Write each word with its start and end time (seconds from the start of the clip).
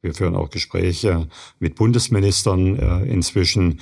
Wir 0.00 0.14
führen 0.14 0.36
auch 0.36 0.48
Gespräche 0.50 1.28
mit 1.58 1.74
Bundesministern 1.74 2.78
äh, 2.78 3.12
inzwischen. 3.12 3.80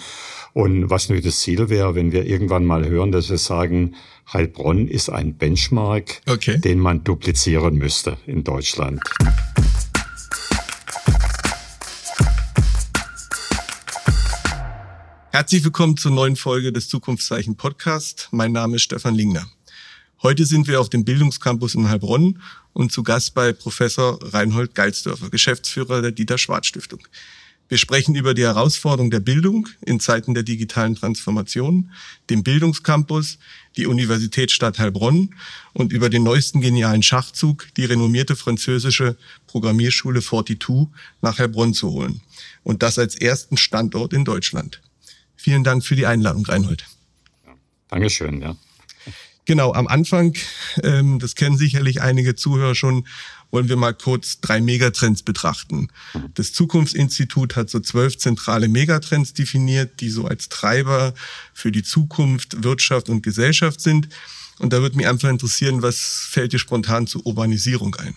Und 0.55 0.89
was 0.89 1.11
natürlich 1.11 1.27
das 1.27 1.41
Ziel 1.41 1.69
wäre, 1.69 1.95
wenn 1.95 2.11
wir 2.11 2.25
irgendwann 2.25 2.65
mal 2.65 2.89
hören, 2.89 3.13
dass 3.13 3.29
wir 3.29 3.37
sagen, 3.37 3.97
Heilbronn 4.33 4.89
ist 4.89 5.11
ein 5.11 5.37
Benchmark, 5.37 6.23
okay. 6.27 6.59
den 6.59 6.79
man 6.79 7.05
duplizieren 7.05 7.75
müsste 7.75 8.17
in 8.27 8.45
Deutschland. 8.45 9.03
Herzlich 15.33 15.65
willkommen 15.65 15.99
zur 15.99 16.13
neuen 16.13 16.37
Folge 16.37 16.73
des 16.73 16.89
Zukunftszeichen 16.89 17.59
Podcast. 17.59 18.29
Mein 18.31 18.53
Name 18.53 18.77
ist 18.77 18.85
Stefan 18.85 19.15
Lingner. 19.15 19.47
Heute 20.27 20.45
sind 20.45 20.67
wir 20.67 20.81
auf 20.81 20.91
dem 20.91 21.05
Bildungscampus 21.05 21.77
in 21.77 21.89
Heilbronn 21.89 22.43
und 22.73 22.91
zu 22.91 23.05
Gast 23.05 23.33
bei 23.35 23.53
Professor 23.53 24.19
Reinhold 24.35 24.75
Geilsdörfer, 24.75 25.31
Geschäftsführer 25.31 26.03
der 26.03 26.11
Dieter 26.11 26.37
Schwarz 26.37 26.67
Stiftung. 26.67 26.99
Wir 27.69 27.79
sprechen 27.79 28.17
über 28.17 28.35
die 28.35 28.43
Herausforderung 28.43 29.13
der 29.13 29.21
Bildung 29.21 29.69
in 29.83 30.01
Zeiten 30.01 30.35
der 30.35 30.43
digitalen 30.43 30.97
Transformation, 30.97 31.93
den 32.29 32.43
Bildungscampus, 32.43 33.39
die 33.77 33.87
Universitätsstadt 33.87 34.81
Heilbronn 34.81 35.33
und 35.75 35.93
über 35.93 36.11
den 36.11 36.25
neuesten 36.25 36.61
genialen 36.61 37.05
Schachzug, 37.05 37.69
die 37.77 37.85
renommierte 37.85 38.35
französische 38.35 39.17
Programmierschule 39.47 40.21
42 40.21 40.89
nach 41.23 41.39
Heilbronn 41.39 41.73
zu 41.73 41.93
holen. 41.93 42.21
Und 42.65 42.83
das 42.83 42.99
als 42.99 43.15
ersten 43.15 43.57
Standort 43.57 44.13
in 44.13 44.25
Deutschland. 44.25 44.83
Vielen 45.37 45.63
Dank 45.63 45.85
für 45.85 45.95
die 45.95 46.07
Einladung, 46.07 46.45
Reinhold. 46.45 46.85
Dankeschön, 47.91 48.43
ja. 48.43 48.57
Genau, 49.47 49.73
am 49.73 49.87
Anfang, 49.87 50.35
ähm, 50.83 51.21
das 51.21 51.37
kennen 51.37 51.57
sicherlich 51.57 52.03
einige 52.03 52.35
Zuhörer 52.35 52.75
schon, 52.75 53.07
wollen 53.53 53.69
wir 53.69 53.77
mal 53.77 53.95
kurz 53.95 54.41
drei 54.41 54.61
Megatrends 54.61 55.23
betrachten. 55.23 55.89
Das 56.35 56.53
Zukunftsinstitut 56.53 57.55
hat 57.55 57.71
so 57.71 57.79
zwölf 57.79 58.19
zentrale 58.19 58.69
Megatrends 58.69 59.35
definiert, 59.35 60.01
die 60.01 60.11
so 60.11 60.27
als 60.27 60.49
Treiber 60.49 61.15
für 61.55 61.71
die 61.71 61.85
Zukunft, 61.85 62.65
Wirtschaft 62.65 63.09
und 63.09 63.23
Gesellschaft 63.23 63.81
sind. 63.81 64.09
Und 64.59 64.73
da 64.73 64.81
würde 64.81 64.97
mich 64.97 65.07
einfach 65.07 65.29
interessieren, 65.29 65.81
was 65.81 66.27
fällt 66.29 66.53
dir 66.53 66.59
spontan 66.59 67.07
zur 67.07 67.25
Urbanisierung 67.25 67.95
ein? 67.95 68.17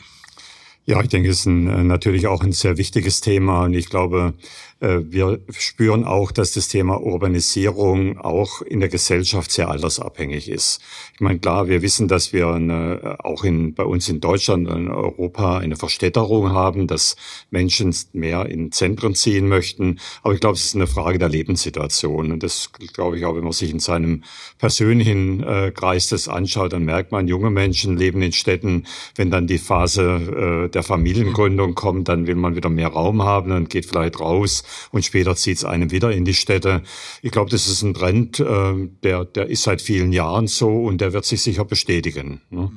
Ja, 0.90 1.00
ich 1.04 1.09
denke, 1.09 1.30
es 1.30 1.42
ist 1.42 1.45
ein, 1.45 1.68
äh, 1.68 1.84
natürlich 1.84 2.26
auch 2.26 2.42
ein 2.42 2.52
sehr 2.52 2.80
wichtiges 2.80 3.22
Thema 3.22 3.66
und 3.66 3.76
ich 3.76 3.92
glaube, 3.92 4.34
äh, 4.80 5.00
wir 5.04 5.40
spüren 5.52 6.06
auch, 6.06 6.32
dass 6.32 6.54
das 6.54 6.68
Thema 6.68 7.02
Urbanisierung 7.02 8.18
auch 8.18 8.62
in 8.62 8.80
der 8.80 8.90
Gesellschaft 8.90 9.52
sehr 9.52 9.70
altersabhängig 9.70 10.50
ist. 10.50 10.82
Ich 11.14 11.20
meine, 11.20 11.40
klar, 11.40 11.67
wir 11.67 11.82
wissen, 11.82 12.08
dass 12.08 12.32
wir 12.32 12.48
eine, 12.48 13.17
auch 13.20 13.44
in, 13.44 13.73
bei 13.73 13.84
uns 13.84 14.08
in 14.08 14.22
Deutschland 14.22 14.67
und 14.70 14.78
in 14.78 14.88
Europa 14.88 15.58
eine 15.58 15.76
Verstädterung 15.76 16.52
haben, 16.52 16.88
dass 16.88 17.17
Menschen 17.52 17.94
mehr 18.14 18.45
in 18.45 18.72
Zentren 18.72 19.16
ziehen 19.16 19.48
möchten. 19.50 20.00
Aber 20.23 20.34
ich 20.34 20.40
glaube, 20.40 20.56
es 20.56 20.66
ist 20.66 20.76
eine 20.76 20.88
Frage 20.88 21.20
der 21.20 21.30
Lebenssituation. 21.30 22.32
Und 22.32 22.44
das 22.44 22.72
glaube 22.94 23.17
ich 23.17 23.26
auch, 23.26 23.36
wenn 23.36 23.44
man 23.44 23.52
sich 23.52 23.72
in 23.72 23.80
seinem 23.80 24.23
persönlichen 24.58 25.44
äh, 25.44 25.72
Kreis 25.76 26.08
das 26.08 26.28
anschaut, 26.28 26.73
dann 26.73 26.86
merkt 26.86 27.12
man, 27.12 27.28
junge 27.28 27.50
Menschen 27.50 27.98
leben 27.98 28.22
in 28.22 28.32
Städten. 28.32 28.86
Wenn 29.16 29.30
dann 29.30 29.48
die 29.48 29.58
Phase 29.58 30.66
äh, 30.66 30.70
der 30.80 30.83
Familiengründung 30.83 31.75
kommt, 31.75 32.08
dann 32.08 32.25
will 32.25 32.35
man 32.35 32.55
wieder 32.55 32.69
mehr 32.69 32.88
Raum 32.88 33.23
haben 33.23 33.52
und 33.52 33.69
geht 33.69 33.85
vielleicht 33.85 34.19
raus 34.19 34.63
und 34.91 35.03
später 35.03 35.36
zieht 35.36 35.58
es 35.58 35.66
einem 35.66 35.91
wieder 35.91 36.11
in 36.11 36.23
die 36.23 36.33
Städte. 36.33 36.83
Ich 37.21 37.31
glaube, 37.31 37.52
das 37.52 37.67
ist 37.67 37.81
ein 37.81 37.94
Trend, 37.94 38.39
äh, 38.39 38.73
der, 39.03 39.25
der 39.25 39.47
ist 39.47 39.63
seit 39.63 39.81
vielen 39.81 40.13
Jahren 40.13 40.47
so 40.47 40.69
und 40.69 41.02
der 41.02 41.11
wird 41.11 41.25
sich 41.25 41.41
sicher 41.41 41.66
bestätigen. 41.66 42.41
Ne? 42.49 42.71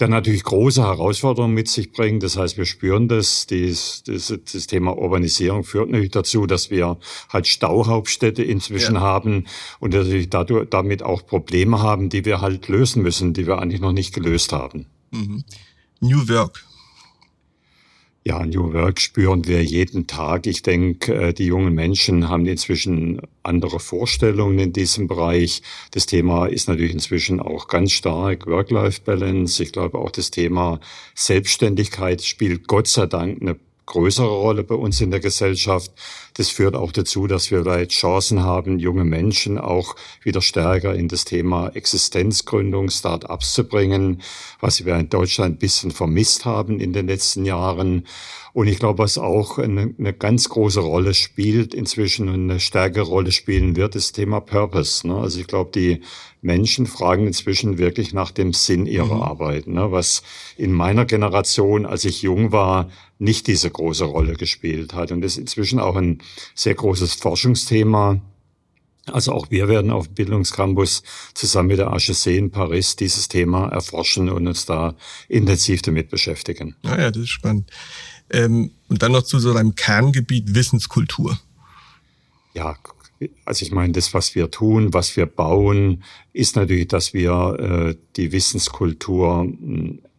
der 0.00 0.08
natürlich 0.08 0.42
große 0.42 0.82
Herausforderungen 0.82 1.54
mit 1.54 1.68
sich 1.68 1.92
bringt. 1.92 2.24
Das 2.24 2.36
heißt, 2.36 2.56
wir 2.56 2.64
spüren 2.64 3.06
das. 3.06 3.46
Dies, 3.46 4.02
das, 4.04 4.34
das 4.52 4.66
Thema 4.66 4.98
Urbanisierung 4.98 5.62
führt 5.62 5.88
natürlich 5.88 6.10
dazu, 6.10 6.46
dass 6.46 6.68
wir 6.68 6.98
halt 7.28 7.46
Stauhauptstädte 7.46 8.42
inzwischen 8.42 8.96
ja. 8.96 9.02
haben 9.02 9.44
und 9.78 9.94
natürlich 9.94 10.30
dadurch, 10.30 10.68
damit 10.68 11.04
auch 11.04 11.24
Probleme 11.24 11.80
haben, 11.80 12.08
die 12.08 12.24
wir 12.24 12.40
halt 12.40 12.66
lösen 12.66 13.04
müssen, 13.04 13.34
die 13.34 13.46
wir 13.46 13.60
eigentlich 13.60 13.80
noch 13.80 13.92
nicht 13.92 14.12
gelöst 14.12 14.52
haben. 14.52 14.86
Mhm. 15.12 15.44
New 16.00 16.28
Work 16.28 16.64
ja, 18.26 18.44
New 18.46 18.72
Work 18.72 19.00
spüren 19.00 19.46
wir 19.46 19.62
jeden 19.62 20.06
Tag. 20.06 20.46
Ich 20.46 20.62
denke, 20.62 21.14
äh, 21.14 21.34
die 21.34 21.44
jungen 21.44 21.74
Menschen 21.74 22.30
haben 22.30 22.46
inzwischen 22.46 23.20
andere 23.42 23.78
Vorstellungen 23.80 24.58
in 24.58 24.72
diesem 24.72 25.08
Bereich. 25.08 25.60
Das 25.90 26.06
Thema 26.06 26.46
ist 26.46 26.66
natürlich 26.66 26.94
inzwischen 26.94 27.38
auch 27.38 27.68
ganz 27.68 27.92
stark 27.92 28.46
Work-Life-Balance. 28.46 29.62
Ich 29.62 29.72
glaube 29.72 29.98
auch 29.98 30.10
das 30.10 30.30
Thema 30.30 30.80
Selbstständigkeit 31.14 32.22
spielt 32.22 32.66
Gott 32.66 32.86
sei 32.86 33.04
Dank 33.04 33.42
eine 33.42 33.56
größere 33.86 34.26
Rolle 34.28 34.64
bei 34.64 34.74
uns 34.74 35.00
in 35.00 35.10
der 35.10 35.20
Gesellschaft. 35.20 35.92
Das 36.34 36.48
führt 36.48 36.74
auch 36.74 36.92
dazu, 36.92 37.26
dass 37.26 37.50
wir 37.50 37.62
vielleicht 37.62 37.92
Chancen 37.92 38.42
haben, 38.42 38.78
junge 38.78 39.04
Menschen 39.04 39.58
auch 39.58 39.94
wieder 40.22 40.40
stärker 40.40 40.94
in 40.94 41.08
das 41.08 41.24
Thema 41.24 41.68
Existenzgründung, 41.68 42.90
Start-ups 42.90 43.54
zu 43.54 43.64
bringen, 43.64 44.22
was 44.60 44.84
wir 44.84 44.96
in 44.96 45.08
Deutschland 45.08 45.56
ein 45.56 45.58
bisschen 45.58 45.90
vermisst 45.90 46.44
haben 46.44 46.80
in 46.80 46.92
den 46.92 47.06
letzten 47.06 47.44
Jahren. 47.44 48.06
Und 48.54 48.68
ich 48.68 48.78
glaube, 48.78 49.00
was 49.00 49.18
auch 49.18 49.58
eine, 49.58 49.92
eine, 49.98 50.12
ganz 50.12 50.48
große 50.48 50.78
Rolle 50.78 51.12
spielt 51.12 51.74
inzwischen 51.74 52.28
und 52.28 52.48
eine 52.48 52.60
stärkere 52.60 53.04
Rolle 53.04 53.32
spielen 53.32 53.74
wird, 53.74 53.96
ist 53.96 54.10
das 54.10 54.12
Thema 54.12 54.38
Purpose. 54.38 55.06
Ne? 55.08 55.16
Also 55.16 55.40
ich 55.40 55.48
glaube, 55.48 55.72
die 55.74 56.02
Menschen 56.40 56.86
fragen 56.86 57.26
inzwischen 57.26 57.78
wirklich 57.78 58.14
nach 58.14 58.30
dem 58.30 58.52
Sinn 58.52 58.86
ihrer 58.86 59.16
mhm. 59.16 59.22
Arbeit, 59.22 59.66
ne? 59.66 59.90
was 59.90 60.22
in 60.56 60.70
meiner 60.70 61.04
Generation, 61.04 61.84
als 61.84 62.04
ich 62.04 62.22
jung 62.22 62.52
war, 62.52 62.90
nicht 63.24 63.46
diese 63.46 63.70
große 63.70 64.04
Rolle 64.04 64.34
gespielt 64.34 64.94
hat. 64.94 65.10
Und 65.10 65.22
das 65.22 65.32
ist 65.32 65.38
inzwischen 65.38 65.80
auch 65.80 65.96
ein 65.96 66.18
sehr 66.54 66.74
großes 66.74 67.14
Forschungsthema. 67.14 68.20
Also 69.06 69.32
auch 69.32 69.50
wir 69.50 69.68
werden 69.68 69.90
auf 69.90 70.08
Bildungscampus 70.10 71.02
zusammen 71.34 71.68
mit 71.68 71.78
der 71.78 71.90
HEC 71.90 72.26
in 72.26 72.50
Paris 72.50 72.96
dieses 72.96 73.28
Thema 73.28 73.68
erforschen 73.68 74.30
und 74.30 74.46
uns 74.46 74.64
da 74.66 74.94
intensiv 75.28 75.82
damit 75.82 76.08
beschäftigen. 76.08 76.76
Naja, 76.82 77.10
das 77.10 77.24
ist 77.24 77.30
spannend. 77.30 77.70
Ähm, 78.30 78.70
und 78.88 79.02
dann 79.02 79.12
noch 79.12 79.22
zu 79.22 79.38
so 79.38 79.54
einem 79.54 79.74
Kerngebiet 79.74 80.54
Wissenskultur. 80.54 81.38
Ja, 82.54 82.76
also 83.44 83.64
ich 83.64 83.72
meine, 83.72 83.92
das, 83.92 84.14
was 84.14 84.34
wir 84.34 84.50
tun, 84.50 84.92
was 84.92 85.16
wir 85.16 85.26
bauen, 85.26 86.02
ist 86.32 86.56
natürlich, 86.56 86.88
dass 86.88 87.12
wir 87.14 87.56
äh, 87.58 87.96
die 88.16 88.32
Wissenskultur 88.32 89.46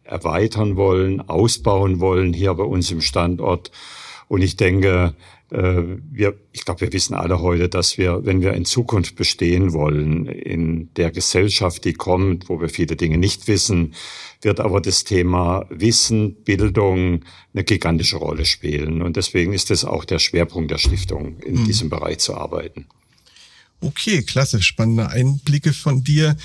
erweitern 0.06 0.76
wollen, 0.76 1.20
ausbauen 1.20 2.00
wollen 2.00 2.32
hier 2.32 2.54
bei 2.54 2.64
uns 2.64 2.90
im 2.90 3.00
Standort. 3.00 3.70
Und 4.28 4.42
ich 4.42 4.56
denke, 4.56 5.14
äh, 5.50 5.82
wir, 6.10 6.34
ich 6.52 6.64
glaube, 6.64 6.80
wir 6.80 6.92
wissen 6.92 7.14
alle 7.14 7.40
heute, 7.40 7.68
dass 7.68 7.98
wir, 7.98 8.24
wenn 8.24 8.40
wir 8.40 8.54
in 8.54 8.64
Zukunft 8.64 9.14
bestehen 9.14 9.72
wollen, 9.72 10.26
in 10.26 10.92
der 10.94 11.10
Gesellschaft, 11.10 11.84
die 11.84 11.92
kommt, 11.92 12.48
wo 12.48 12.60
wir 12.60 12.68
viele 12.68 12.96
Dinge 12.96 13.18
nicht 13.18 13.46
wissen, 13.46 13.94
wird 14.42 14.58
aber 14.58 14.80
das 14.80 15.04
Thema 15.04 15.66
Wissen, 15.70 16.34
Bildung 16.42 17.24
eine 17.54 17.64
gigantische 17.64 18.16
Rolle 18.16 18.44
spielen. 18.44 19.02
Und 19.02 19.16
deswegen 19.16 19.52
ist 19.52 19.70
es 19.70 19.84
auch 19.84 20.04
der 20.04 20.18
Schwerpunkt 20.18 20.70
der 20.70 20.78
Stiftung, 20.78 21.38
in 21.40 21.60
mhm. 21.60 21.64
diesem 21.64 21.90
Bereich 21.90 22.18
zu 22.18 22.34
arbeiten. 22.34 22.86
Okay, 23.80 24.22
klasse, 24.22 24.62
spannende 24.62 25.10
Einblicke 25.10 25.72
von 25.72 26.02
dir. 26.02 26.36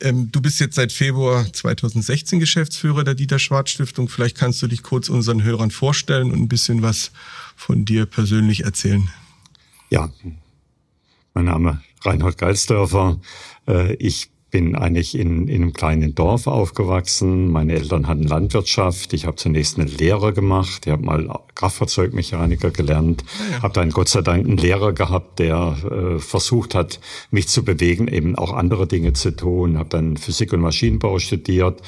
Ähm, 0.00 0.30
du 0.32 0.40
bist 0.40 0.60
jetzt 0.60 0.74
seit 0.74 0.92
Februar 0.92 1.50
2016 1.52 2.40
Geschäftsführer 2.40 3.04
der 3.04 3.14
Dieter 3.14 3.38
Schwarz 3.38 3.70
Stiftung. 3.70 4.08
Vielleicht 4.08 4.36
kannst 4.36 4.60
du 4.62 4.66
dich 4.66 4.82
kurz 4.82 5.08
unseren 5.08 5.42
Hörern 5.42 5.70
vorstellen 5.70 6.32
und 6.32 6.40
ein 6.40 6.48
bisschen 6.48 6.82
was 6.82 7.12
von 7.56 7.84
dir 7.84 8.06
persönlich 8.06 8.64
erzählen. 8.64 9.08
Ja, 9.90 10.10
mein 11.34 11.44
Name 11.44 11.82
Reinhold 12.02 12.38
Geilsdörfer. 12.38 13.20
Äh, 13.68 13.94
ich 13.94 14.30
bin 14.54 14.76
eigentlich 14.76 15.18
in, 15.18 15.48
in 15.48 15.62
einem 15.62 15.72
kleinen 15.72 16.14
Dorf 16.14 16.46
aufgewachsen. 16.46 17.50
Meine 17.50 17.72
Eltern 17.72 18.06
hatten 18.06 18.22
Landwirtschaft. 18.22 19.12
Ich 19.12 19.26
habe 19.26 19.34
zunächst 19.34 19.80
eine 19.80 19.90
Lehre 19.90 20.32
gemacht. 20.32 20.86
Ich 20.86 20.92
habe 20.92 21.04
mal 21.04 21.28
Kraftfahrzeugmechaniker 21.56 22.70
gelernt. 22.70 23.24
Ja, 23.26 23.56
ja. 23.56 23.62
Habe 23.64 23.74
dann 23.74 23.90
Gott 23.90 24.08
sei 24.08 24.20
Dank 24.20 24.46
einen 24.46 24.56
Lehrer 24.56 24.92
gehabt, 24.92 25.40
der 25.40 25.76
äh, 25.90 26.18
versucht 26.20 26.76
hat, 26.76 27.00
mich 27.32 27.48
zu 27.48 27.64
bewegen, 27.64 28.06
eben 28.06 28.36
auch 28.36 28.52
andere 28.52 28.86
Dinge 28.86 29.12
zu 29.12 29.34
tun. 29.34 29.76
Habe 29.76 29.88
dann 29.88 30.16
Physik 30.16 30.52
und 30.52 30.60
Maschinenbau 30.60 31.18
studiert. 31.18 31.82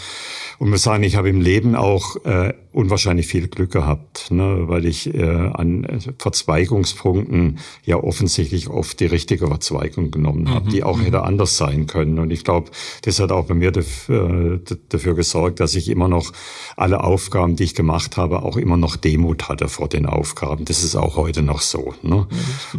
Und 0.58 0.70
muss 0.70 0.82
sagen, 0.82 1.04
ich 1.04 1.14
habe 1.14 1.28
im 1.28 1.40
Leben 1.40 1.76
auch 1.76 2.16
äh, 2.24 2.52
unwahrscheinlich 2.76 3.26
viel 3.26 3.48
Glück 3.48 3.72
gehabt, 3.72 4.30
ne, 4.30 4.64
weil 4.68 4.84
ich 4.84 5.12
äh, 5.14 5.24
an 5.24 5.86
Verzweigungspunkten 6.18 7.58
ja 7.86 7.96
offensichtlich 7.96 8.68
oft 8.68 9.00
die 9.00 9.06
richtige 9.06 9.46
Verzweigung 9.46 10.10
genommen 10.10 10.50
habe, 10.50 10.66
mhm. 10.66 10.70
die 10.70 10.84
auch 10.84 10.98
mhm. 10.98 11.04
hätte 11.04 11.22
anders 11.22 11.56
sein 11.56 11.86
können. 11.86 12.18
Und 12.18 12.30
ich 12.30 12.44
glaube, 12.44 12.70
das 13.02 13.18
hat 13.18 13.32
auch 13.32 13.46
bei 13.46 13.54
mir 13.54 13.72
dafür, 13.72 14.60
äh, 14.70 14.76
dafür 14.90 15.14
gesorgt, 15.14 15.60
dass 15.60 15.74
ich 15.74 15.88
immer 15.88 16.08
noch 16.08 16.32
alle 16.76 17.02
Aufgaben, 17.02 17.56
die 17.56 17.64
ich 17.64 17.74
gemacht 17.74 18.18
habe, 18.18 18.42
auch 18.42 18.58
immer 18.58 18.76
noch 18.76 18.96
Demut 18.96 19.48
hatte 19.48 19.68
vor 19.68 19.88
den 19.88 20.04
Aufgaben. 20.04 20.66
Das 20.66 20.84
ist 20.84 20.96
auch 20.96 21.16
heute 21.16 21.40
noch 21.40 21.62
so. 21.62 21.94
Ne? 22.02 22.26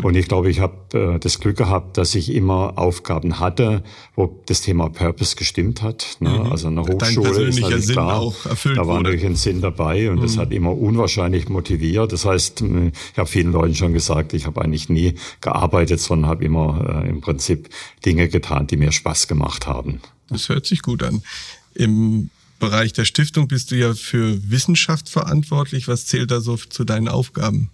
Und 0.04 0.16
ich 0.16 0.28
glaube, 0.28 0.52
ich 0.52 0.60
habe 0.60 1.16
äh, 1.16 1.20
das 1.20 1.40
Glück 1.40 1.58
gehabt, 1.58 1.98
dass 1.98 2.14
ich 2.14 2.36
immer 2.36 2.74
Aufgaben 2.78 3.40
hatte, 3.40 3.84
wo 4.16 4.44
das 4.46 4.62
Thema 4.62 4.90
Purpose 4.90 5.36
gestimmt 5.36 5.82
hat. 5.82 6.18
Ne? 6.20 6.30
Mhm. 6.30 6.52
Also 6.52 6.68
eine 6.68 6.82
Hochschule 6.84 7.48
ist 7.48 7.60
natürlich 7.60 7.90
klar, 7.90 8.32
da 8.76 8.88
war 8.88 9.02
natürlich 9.02 9.26
ein 9.26 9.36
Sinn 9.36 9.60
dabei 9.60 9.87
dabei 9.88 10.10
und 10.10 10.18
mhm. 10.18 10.22
das 10.22 10.38
hat 10.38 10.52
immer 10.52 10.78
unwahrscheinlich 10.78 11.50
motiviert. 11.50 12.12
Das 12.12 12.26
heißt, 12.26 12.62
ich 12.62 13.18
habe 13.18 13.30
vielen 13.30 13.52
Leuten 13.52 13.76
schon 13.76 13.94
gesagt, 13.94 14.34
ich 14.34 14.46
habe 14.46 14.62
eigentlich 14.62 14.90
nie 14.90 15.16
gearbeitet, 15.42 16.00
sondern 16.00 16.30
habe 16.30 16.46
immer 16.46 17.04
äh, 17.04 17.10
im 17.10 17.22
Prinzip 17.22 17.70
Dinge 18.06 18.30
getan, 18.30 18.68
die 18.68 18.78
mir 18.78 18.92
Spaß 18.92 19.28
gemacht 19.28 19.68
haben. 19.68 20.02
Das 20.30 20.50
hört 20.50 20.66
sich 20.66 20.82
gut 20.82 21.04
an. 21.04 21.22
Im 21.74 22.30
Bereich 22.60 22.92
der 22.94 23.06
Stiftung 23.06 23.48
bist 23.48 23.72
du 23.72 23.76
ja 23.76 23.94
für 23.94 24.40
Wissenschaft 24.50 25.10
verantwortlich. 25.10 25.88
Was 25.88 26.06
zählt 26.08 26.32
da 26.32 26.42
so 26.42 26.58
zu 26.58 26.84
deinen 26.84 27.08
Aufgaben? 27.08 27.70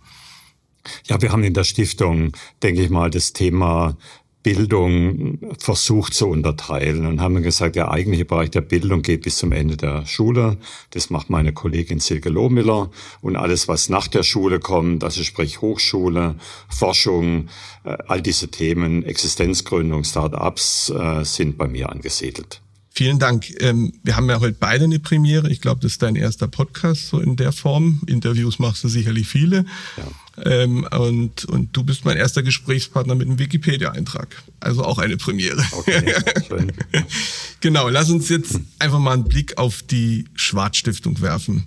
Ja, 1.07 1.21
wir 1.21 1.31
haben 1.31 1.43
in 1.43 1.53
der 1.53 1.63
Stiftung, 1.63 2.33
denke 2.61 2.83
ich 2.83 2.89
mal, 2.89 3.09
das 3.09 3.31
Thema 3.31 3.97
Bildung 4.43 5.39
versucht 5.57 6.13
zu 6.13 6.27
unterteilen 6.27 7.05
und 7.05 7.21
haben 7.21 7.41
gesagt, 7.41 7.77
der 7.77 7.91
eigentliche 7.91 8.25
Bereich 8.25 8.51
der 8.51 8.61
Bildung 8.61 9.01
geht 9.01 9.23
bis 9.23 9.37
zum 9.37 9.53
Ende 9.53 9.77
der 9.77 10.05
Schule. 10.05 10.57
Das 10.91 11.09
macht 11.09 11.29
meine 11.29 11.53
Kollegin 11.53 11.99
Silke 11.99 12.29
Lohmiller 12.29 12.91
und 13.21 13.37
alles, 13.37 13.69
was 13.69 13.87
nach 13.87 14.07
der 14.07 14.23
Schule 14.23 14.59
kommt, 14.59 15.03
also 15.03 15.23
sprich 15.23 15.61
Hochschule, 15.61 16.35
Forschung, 16.67 17.47
äh, 17.85 17.97
all 18.07 18.21
diese 18.21 18.49
Themen, 18.49 19.03
Existenzgründung, 19.03 20.03
Start-ups 20.03 20.89
äh, 20.89 21.23
sind 21.23 21.57
bei 21.57 21.67
mir 21.67 21.89
angesiedelt. 21.89 22.61
Vielen 22.95 23.17
Dank. 23.17 23.49
Ähm, 23.59 23.91
wir 24.03 24.15
haben 24.15 24.29
ja 24.29 24.39
heute 24.39 24.55
beide 24.59 24.83
eine 24.83 24.99
Premiere. 24.99 25.49
Ich 25.49 25.61
glaube, 25.61 25.81
das 25.81 25.93
ist 25.93 26.03
dein 26.03 26.15
erster 26.15 26.47
Podcast 26.47 27.07
so 27.07 27.19
in 27.19 27.35
der 27.35 27.51
Form. 27.51 28.03
Interviews 28.05 28.59
machst 28.59 28.83
du 28.83 28.87
sicherlich 28.87 29.27
viele. 29.27 29.65
Ja. 29.97 30.43
Ähm, 30.45 30.87
und, 30.91 31.45
und 31.45 31.75
du 31.75 31.83
bist 31.83 32.05
mein 32.05 32.17
erster 32.17 32.43
Gesprächspartner 32.43 33.15
mit 33.15 33.27
einem 33.27 33.39
Wikipedia-Eintrag. 33.39 34.43
Also 34.59 34.83
auch 34.83 34.99
eine 34.99 35.17
Premiere. 35.17 35.65
Okay, 35.71 36.13
schön. 36.47 36.71
genau, 37.61 37.89
lass 37.89 38.11
uns 38.11 38.29
jetzt 38.29 38.59
einfach 38.77 38.99
mal 38.99 39.13
einen 39.13 39.23
Blick 39.23 39.57
auf 39.57 39.81
die 39.81 40.25
Schwarzstiftung 40.35 41.19
werfen. 41.19 41.65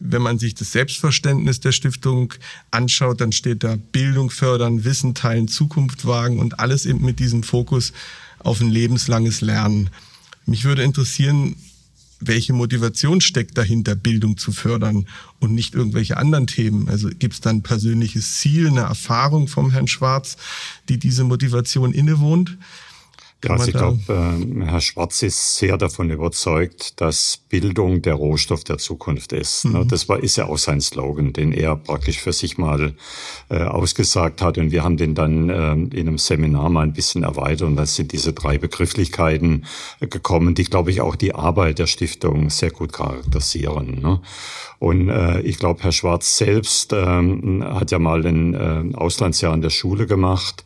Wenn 0.00 0.22
man 0.22 0.38
sich 0.38 0.54
das 0.54 0.72
Selbstverständnis 0.72 1.60
der 1.60 1.72
Stiftung 1.72 2.32
anschaut, 2.70 3.20
dann 3.20 3.32
steht 3.32 3.62
da 3.62 3.76
Bildung 3.76 4.30
fördern, 4.30 4.84
Wissen 4.84 5.14
teilen, 5.14 5.48
Zukunft 5.48 6.06
wagen 6.06 6.38
und 6.38 6.60
alles 6.60 6.86
eben 6.86 7.04
mit 7.04 7.18
diesem 7.18 7.42
Fokus 7.42 7.92
auf 8.38 8.62
ein 8.62 8.70
lebenslanges 8.70 9.42
Lernen. 9.42 9.90
Mich 10.46 10.64
würde 10.64 10.82
interessieren, 10.82 11.56
welche 12.20 12.52
Motivation 12.52 13.20
steckt 13.20 13.58
dahinter, 13.58 13.94
Bildung 13.94 14.36
zu 14.36 14.52
fördern 14.52 15.06
und 15.40 15.54
nicht 15.54 15.74
irgendwelche 15.74 16.16
anderen 16.16 16.46
Themen? 16.46 16.88
Also 16.88 17.08
gibt 17.08 17.34
es 17.34 17.40
da 17.40 17.50
ein 17.50 17.62
persönliches 17.62 18.36
Ziel, 18.36 18.68
eine 18.68 18.82
Erfahrung 18.82 19.48
vom 19.48 19.70
Herrn 19.72 19.88
Schwarz, 19.88 20.36
die 20.88 20.98
diese 20.98 21.24
Motivation 21.24 21.92
innewohnt? 21.92 22.56
Also 23.48 23.68
ich 23.68 23.74
glaube, 23.74 24.00
äh, 24.08 24.64
Herr 24.64 24.80
Schwarz 24.80 25.22
ist 25.22 25.56
sehr 25.56 25.76
davon 25.76 26.10
überzeugt, 26.10 27.00
dass 27.00 27.38
Bildung 27.48 28.02
der 28.02 28.14
Rohstoff 28.14 28.62
der 28.64 28.78
Zukunft 28.78 29.32
ist. 29.32 29.64
Ne? 29.64 29.80
Mhm. 29.80 29.88
Das 29.88 30.08
war, 30.08 30.22
ist 30.22 30.36
ja 30.36 30.46
auch 30.46 30.58
sein 30.58 30.80
Slogan, 30.80 31.32
den 31.32 31.52
er 31.52 31.76
praktisch 31.76 32.20
für 32.20 32.32
sich 32.32 32.58
mal 32.58 32.94
äh, 33.50 33.62
ausgesagt 33.62 34.42
hat. 34.42 34.58
Und 34.58 34.70
wir 34.70 34.84
haben 34.84 34.96
den 34.96 35.14
dann 35.14 35.48
äh, 35.48 35.72
in 35.72 36.08
einem 36.08 36.18
Seminar 36.18 36.70
mal 36.70 36.82
ein 36.82 36.92
bisschen 36.92 37.24
erweitert. 37.24 37.62
Und 37.68 37.76
dann 37.76 37.86
sind 37.86 38.12
diese 38.12 38.32
drei 38.32 38.58
Begrifflichkeiten 38.58 39.64
äh, 40.00 40.06
gekommen, 40.06 40.54
die, 40.54 40.64
glaube 40.64 40.90
ich, 40.90 41.00
auch 41.00 41.16
die 41.16 41.34
Arbeit 41.34 41.78
der 41.78 41.86
Stiftung 41.86 42.50
sehr 42.50 42.70
gut 42.70 42.92
charakterisieren. 42.92 44.00
Ne? 44.00 44.20
Und 44.78 45.08
äh, 45.08 45.40
ich 45.40 45.58
glaube, 45.58 45.82
Herr 45.82 45.92
Schwarz 45.92 46.38
selbst 46.38 46.92
ähm, 46.92 47.64
hat 47.64 47.90
ja 47.90 47.98
mal 47.98 48.24
ein 48.24 48.54
äh, 48.54 48.96
Auslandsjahr 48.96 49.54
in 49.54 49.62
der 49.62 49.70
Schule 49.70 50.06
gemacht 50.06 50.64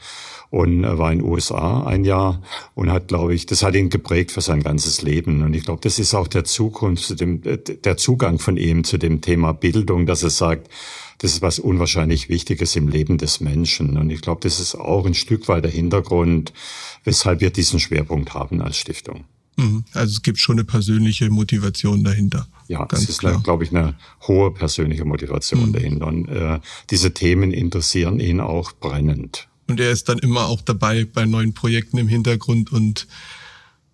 und 0.50 0.84
er 0.84 0.98
war 0.98 1.12
in 1.12 1.18
den 1.18 1.28
USA 1.28 1.84
ein 1.84 2.04
Jahr 2.04 2.42
und 2.74 2.90
hat, 2.90 3.08
glaube 3.08 3.34
ich, 3.34 3.46
das 3.46 3.62
hat 3.62 3.74
ihn 3.74 3.90
geprägt 3.90 4.30
für 4.30 4.40
sein 4.40 4.62
ganzes 4.62 5.02
Leben. 5.02 5.42
Und 5.42 5.54
ich 5.54 5.64
glaube, 5.64 5.80
das 5.82 5.98
ist 5.98 6.14
auch 6.14 6.28
der 6.28 6.44
Zukunft, 6.44 7.04
zu 7.04 7.14
dem, 7.14 7.42
der 7.42 7.96
Zugang 7.96 8.38
von 8.38 8.56
ihm 8.56 8.84
zu 8.84 8.98
dem 8.98 9.20
Thema 9.20 9.52
Bildung, 9.52 10.06
dass 10.06 10.22
er 10.22 10.30
sagt, 10.30 10.68
das 11.18 11.32
ist 11.32 11.42
was 11.42 11.58
unwahrscheinlich 11.58 12.28
Wichtiges 12.28 12.76
im 12.76 12.88
Leben 12.88 13.18
des 13.18 13.40
Menschen. 13.40 13.96
Und 13.96 14.10
ich 14.10 14.20
glaube, 14.20 14.40
das 14.42 14.60
ist 14.60 14.74
auch 14.74 15.06
ein 15.06 15.14
Stück 15.14 15.48
weit 15.48 15.64
der 15.64 15.70
Hintergrund, 15.70 16.52
weshalb 17.04 17.40
wir 17.40 17.50
diesen 17.50 17.80
Schwerpunkt 17.80 18.34
haben 18.34 18.60
als 18.60 18.76
Stiftung. 18.76 19.24
Mhm. 19.56 19.84
Also 19.92 20.12
es 20.12 20.22
gibt 20.22 20.38
schon 20.38 20.56
eine 20.56 20.64
persönliche 20.64 21.30
Motivation 21.30 22.04
dahinter. 22.04 22.46
Ja, 22.68 22.84
Ganz 22.84 23.04
es 23.04 23.08
ist, 23.08 23.20
glaube 23.20 23.64
ich, 23.64 23.70
eine 23.70 23.94
hohe 24.26 24.50
persönliche 24.50 25.04
Motivation 25.04 25.68
mhm. 25.68 25.72
dahinter. 25.72 26.06
Und 26.06 26.28
äh, 26.28 26.60
diese 26.90 27.14
Themen 27.14 27.52
interessieren 27.52 28.20
ihn 28.20 28.40
auch 28.40 28.72
brennend. 28.72 29.48
Und 29.68 29.80
er 29.80 29.90
ist 29.90 30.08
dann 30.08 30.18
immer 30.18 30.46
auch 30.46 30.60
dabei 30.60 31.04
bei 31.04 31.26
neuen 31.26 31.54
Projekten 31.54 31.98
im 31.98 32.08
Hintergrund 32.08 32.72
und 32.72 33.06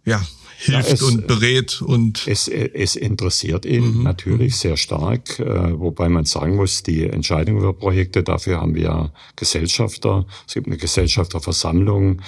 ja, 0.05 0.21
hilft 0.63 0.89
ja, 0.89 0.95
es, 0.95 1.03
und 1.03 1.27
berät 1.27 1.83
und 1.83 2.27
es, 2.27 2.49
es 2.49 2.97
interessiert 2.97 3.65
ihn 3.65 3.99
mhm. 3.99 4.03
natürlich 4.03 4.57
sehr 4.57 4.77
stark, 4.77 5.39
äh, 5.39 5.79
wobei 5.79 6.09
man 6.09 6.25
sagen 6.25 6.57
muss, 6.57 6.83
die 6.83 7.05
Entscheidung 7.05 7.59
über 7.59 7.73
Projekte, 7.73 8.23
dafür 8.23 8.61
haben 8.61 8.75
wir 8.75 9.13
Gesellschafter. 9.37 10.27
Es 10.47 10.55
gibt 10.55 10.67
eine 10.67 10.77
Gesellschafterversammlung, 10.77 12.23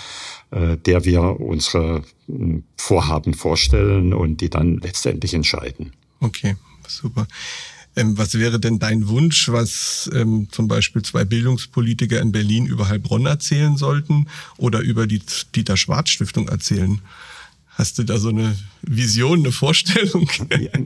äh, 0.50 0.76
der 0.79 1.05
wir 1.05 1.41
unsere 1.41 2.02
hm, 2.26 2.64
Vorhaben 2.76 3.35
vorstellen 3.35 4.12
und 4.12 4.41
die 4.41 4.50
dann 4.50 4.79
letztendlich 4.79 5.35
entscheiden. 5.35 5.93
Okay, 6.20 6.56
super. 6.88 7.26
Ähm, 7.96 8.19
was 8.19 8.35
wäre 8.38 8.58
denn 8.58 8.79
dein 8.79 9.08
Wunsch, 9.08 9.49
was 9.49 10.11
ähm, 10.12 10.49
zum 10.50 10.69
Beispiel 10.69 11.02
zwei 11.02 11.25
Bildungspolitiker 11.25 12.20
in 12.20 12.32
Berlin 12.32 12.67
über 12.67 12.88
Heilbronn 12.88 13.26
erzählen 13.26 13.76
sollten 13.76 14.26
oder 14.56 14.81
über 14.81 15.06
die 15.06 15.23
Dieter 15.55 15.76
Schwarz 15.76 16.11
Stiftung 16.11 16.49
erzählen? 16.49 17.00
Hast 17.74 17.98
du 17.98 18.04
da 18.04 18.18
so 18.18 18.28
eine 18.28 18.56
Vision, 18.82 19.40
eine 19.40 19.50
Vorstellung? 19.50 20.28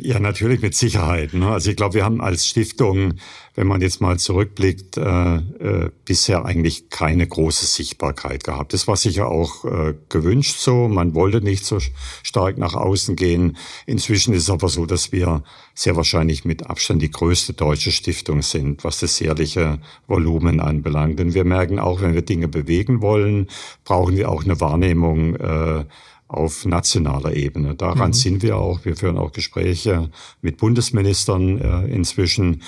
Ja, 0.00 0.18
natürlich 0.20 0.62
mit 0.62 0.74
Sicherheit. 0.74 1.34
Ne? 1.34 1.48
Also 1.48 1.70
ich 1.70 1.76
glaube, 1.76 1.94
wir 1.94 2.04
haben 2.04 2.22
als 2.22 2.46
Stiftung, 2.46 3.14
wenn 3.54 3.66
man 3.66 3.82
jetzt 3.82 4.00
mal 4.00 4.18
zurückblickt, 4.18 4.96
äh, 4.96 5.36
äh, 5.36 5.90
bisher 6.06 6.46
eigentlich 6.46 6.88
keine 6.88 7.26
große 7.26 7.66
Sichtbarkeit 7.66 8.44
gehabt. 8.44 8.72
Das 8.72 8.88
war 8.88 8.96
sicher 8.96 9.28
auch 9.28 9.64
äh, 9.66 9.94
gewünscht 10.08 10.58
so. 10.58 10.88
Man 10.88 11.14
wollte 11.14 11.42
nicht 11.42 11.66
so 11.66 11.78
stark 12.22 12.56
nach 12.56 12.74
außen 12.74 13.16
gehen. 13.16 13.58
Inzwischen 13.84 14.32
ist 14.32 14.44
es 14.44 14.50
aber 14.50 14.68
so, 14.68 14.86
dass 14.86 15.12
wir 15.12 15.42
sehr 15.74 15.94
wahrscheinlich 15.96 16.44
mit 16.44 16.70
Abstand 16.70 17.02
die 17.02 17.10
größte 17.10 17.52
deutsche 17.52 17.92
Stiftung 17.92 18.42
sind, 18.42 18.84
was 18.84 19.00
das 19.00 19.18
jährliche 19.20 19.78
Volumen 20.06 20.60
anbelangt. 20.60 21.18
Denn 21.18 21.34
wir 21.34 21.44
merken 21.44 21.78
auch, 21.78 22.00
wenn 22.00 22.14
wir 22.14 22.22
Dinge 22.22 22.48
bewegen 22.48 23.02
wollen, 23.02 23.48
brauchen 23.84 24.16
wir 24.16 24.30
auch 24.30 24.44
eine 24.44 24.60
Wahrnehmung. 24.60 25.36
Äh, 25.36 25.84
auf 26.28 26.66
nationaler 26.66 27.34
Ebene. 27.34 27.74
Daran 27.74 28.10
mhm. 28.10 28.14
sind 28.14 28.42
wir 28.42 28.58
auch. 28.58 28.84
Wir 28.84 28.96
führen 28.96 29.16
auch 29.16 29.32
Gespräche 29.32 30.10
mit 30.42 30.58
Bundesministern 30.58 31.58
äh, 31.58 31.86
inzwischen. 31.86 32.62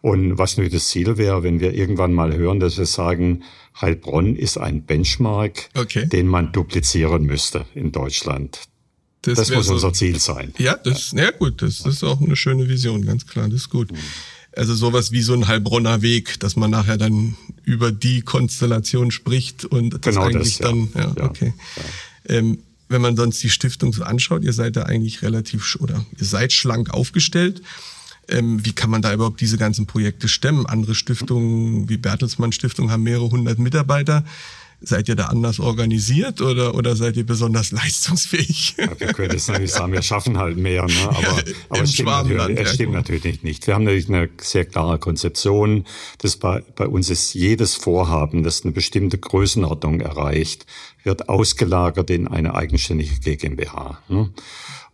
Und 0.00 0.38
was 0.38 0.56
nur 0.56 0.68
das 0.68 0.88
Ziel 0.88 1.16
wäre, 1.18 1.42
wenn 1.42 1.60
wir 1.60 1.74
irgendwann 1.74 2.12
mal 2.12 2.34
hören, 2.34 2.58
dass 2.58 2.78
wir 2.78 2.86
sagen, 2.86 3.44
Heilbronn 3.80 4.34
ist 4.34 4.58
ein 4.58 4.82
Benchmark, 4.84 5.68
okay. 5.76 6.06
den 6.06 6.26
man 6.26 6.52
duplizieren 6.52 7.24
müsste 7.24 7.66
in 7.74 7.92
Deutschland. 7.92 8.60
Das, 9.22 9.38
das 9.38 9.52
muss 9.52 9.66
so, 9.66 9.74
unser 9.74 9.92
Ziel 9.92 10.18
sein. 10.18 10.52
Ja, 10.58 10.76
das, 10.76 11.12
ja. 11.12 11.24
ja 11.24 11.30
gut, 11.30 11.62
das 11.62 11.80
ist 11.80 12.02
auch 12.02 12.20
eine 12.20 12.34
schöne 12.34 12.68
Vision, 12.68 13.04
ganz 13.04 13.26
klar, 13.26 13.48
das 13.48 13.60
ist 13.60 13.70
gut. 13.70 13.92
Mhm. 13.92 13.98
Also 14.54 14.74
sowas 14.74 15.12
wie 15.12 15.22
so 15.22 15.32
ein 15.32 15.46
Heilbronner 15.48 16.02
Weg, 16.02 16.40
dass 16.40 16.56
man 16.56 16.70
nachher 16.70 16.98
dann 16.98 17.36
über 17.62 17.92
die 17.92 18.22
Konstellation 18.22 19.10
spricht 19.10 19.64
und 19.64 19.94
das 20.04 20.14
genau 20.14 20.26
eigentlich 20.26 20.58
das, 20.58 20.58
ja. 20.58 20.68
dann, 20.68 20.88
ja, 20.94 21.14
ja 21.16 21.24
okay. 21.24 21.54
Ähm, 22.28 22.58
wenn 22.92 23.02
man 23.02 23.16
sonst 23.16 23.42
die 23.42 23.50
Stiftung 23.50 23.92
so 23.92 24.04
anschaut, 24.04 24.44
ihr 24.44 24.52
seid 24.52 24.76
da 24.76 24.84
eigentlich 24.84 25.22
relativ 25.22 25.76
oder 25.80 26.04
ihr 26.18 26.26
seid 26.26 26.52
schlank 26.52 26.90
aufgestellt. 26.90 27.62
Ähm, 28.28 28.64
wie 28.64 28.72
kann 28.72 28.90
man 28.90 29.02
da 29.02 29.12
überhaupt 29.12 29.40
diese 29.40 29.58
ganzen 29.58 29.86
Projekte 29.86 30.28
stemmen? 30.28 30.66
Andere 30.66 30.94
Stiftungen 30.94 31.88
wie 31.88 31.96
Bertelsmann 31.96 32.52
Stiftung 32.52 32.90
haben 32.90 33.02
mehrere 33.02 33.30
hundert 33.30 33.58
Mitarbeiter. 33.58 34.24
Seid 34.84 35.08
ihr 35.08 35.16
da 35.16 35.26
anders 35.26 35.60
organisiert 35.60 36.40
oder, 36.40 36.74
oder 36.74 36.96
seid 36.96 37.16
ihr 37.16 37.24
besonders 37.26 37.70
leistungsfähig? 37.72 38.74
Ja, 38.78 38.88
wir 38.98 39.12
können 39.12 39.32
jetzt 39.32 39.48
natürlich 39.48 39.72
sagen, 39.72 39.92
wir 39.92 40.02
schaffen 40.02 40.38
halt 40.38 40.56
mehr, 40.56 40.84
ne? 40.86 40.92
aber, 41.08 41.20
ja, 41.20 41.34
aber 41.68 41.82
es 41.82 41.92
stimmt, 41.92 42.08
natürlich, 42.08 42.58
es 42.58 42.74
stimmt 42.74 42.92
natürlich 42.92 43.42
nicht. 43.42 43.66
Wir 43.66 43.74
haben 43.74 43.84
natürlich 43.84 44.08
eine 44.08 44.28
sehr 44.40 44.64
klare 44.64 44.98
Konzeption. 44.98 45.84
Das 46.18 46.36
bei, 46.36 46.62
bei 46.74 46.86
uns 46.86 47.10
ist 47.10 47.34
jedes 47.34 47.74
Vorhaben, 47.74 48.42
das 48.42 48.62
eine 48.62 48.72
bestimmte 48.72 49.18
Größenordnung 49.18 50.00
erreicht, 50.00 50.66
wird 51.04 51.28
ausgelagert 51.28 52.10
in 52.10 52.28
eine 52.28 52.54
eigenständige 52.54 53.36
GmbH. 53.36 54.02
Ne? 54.08 54.30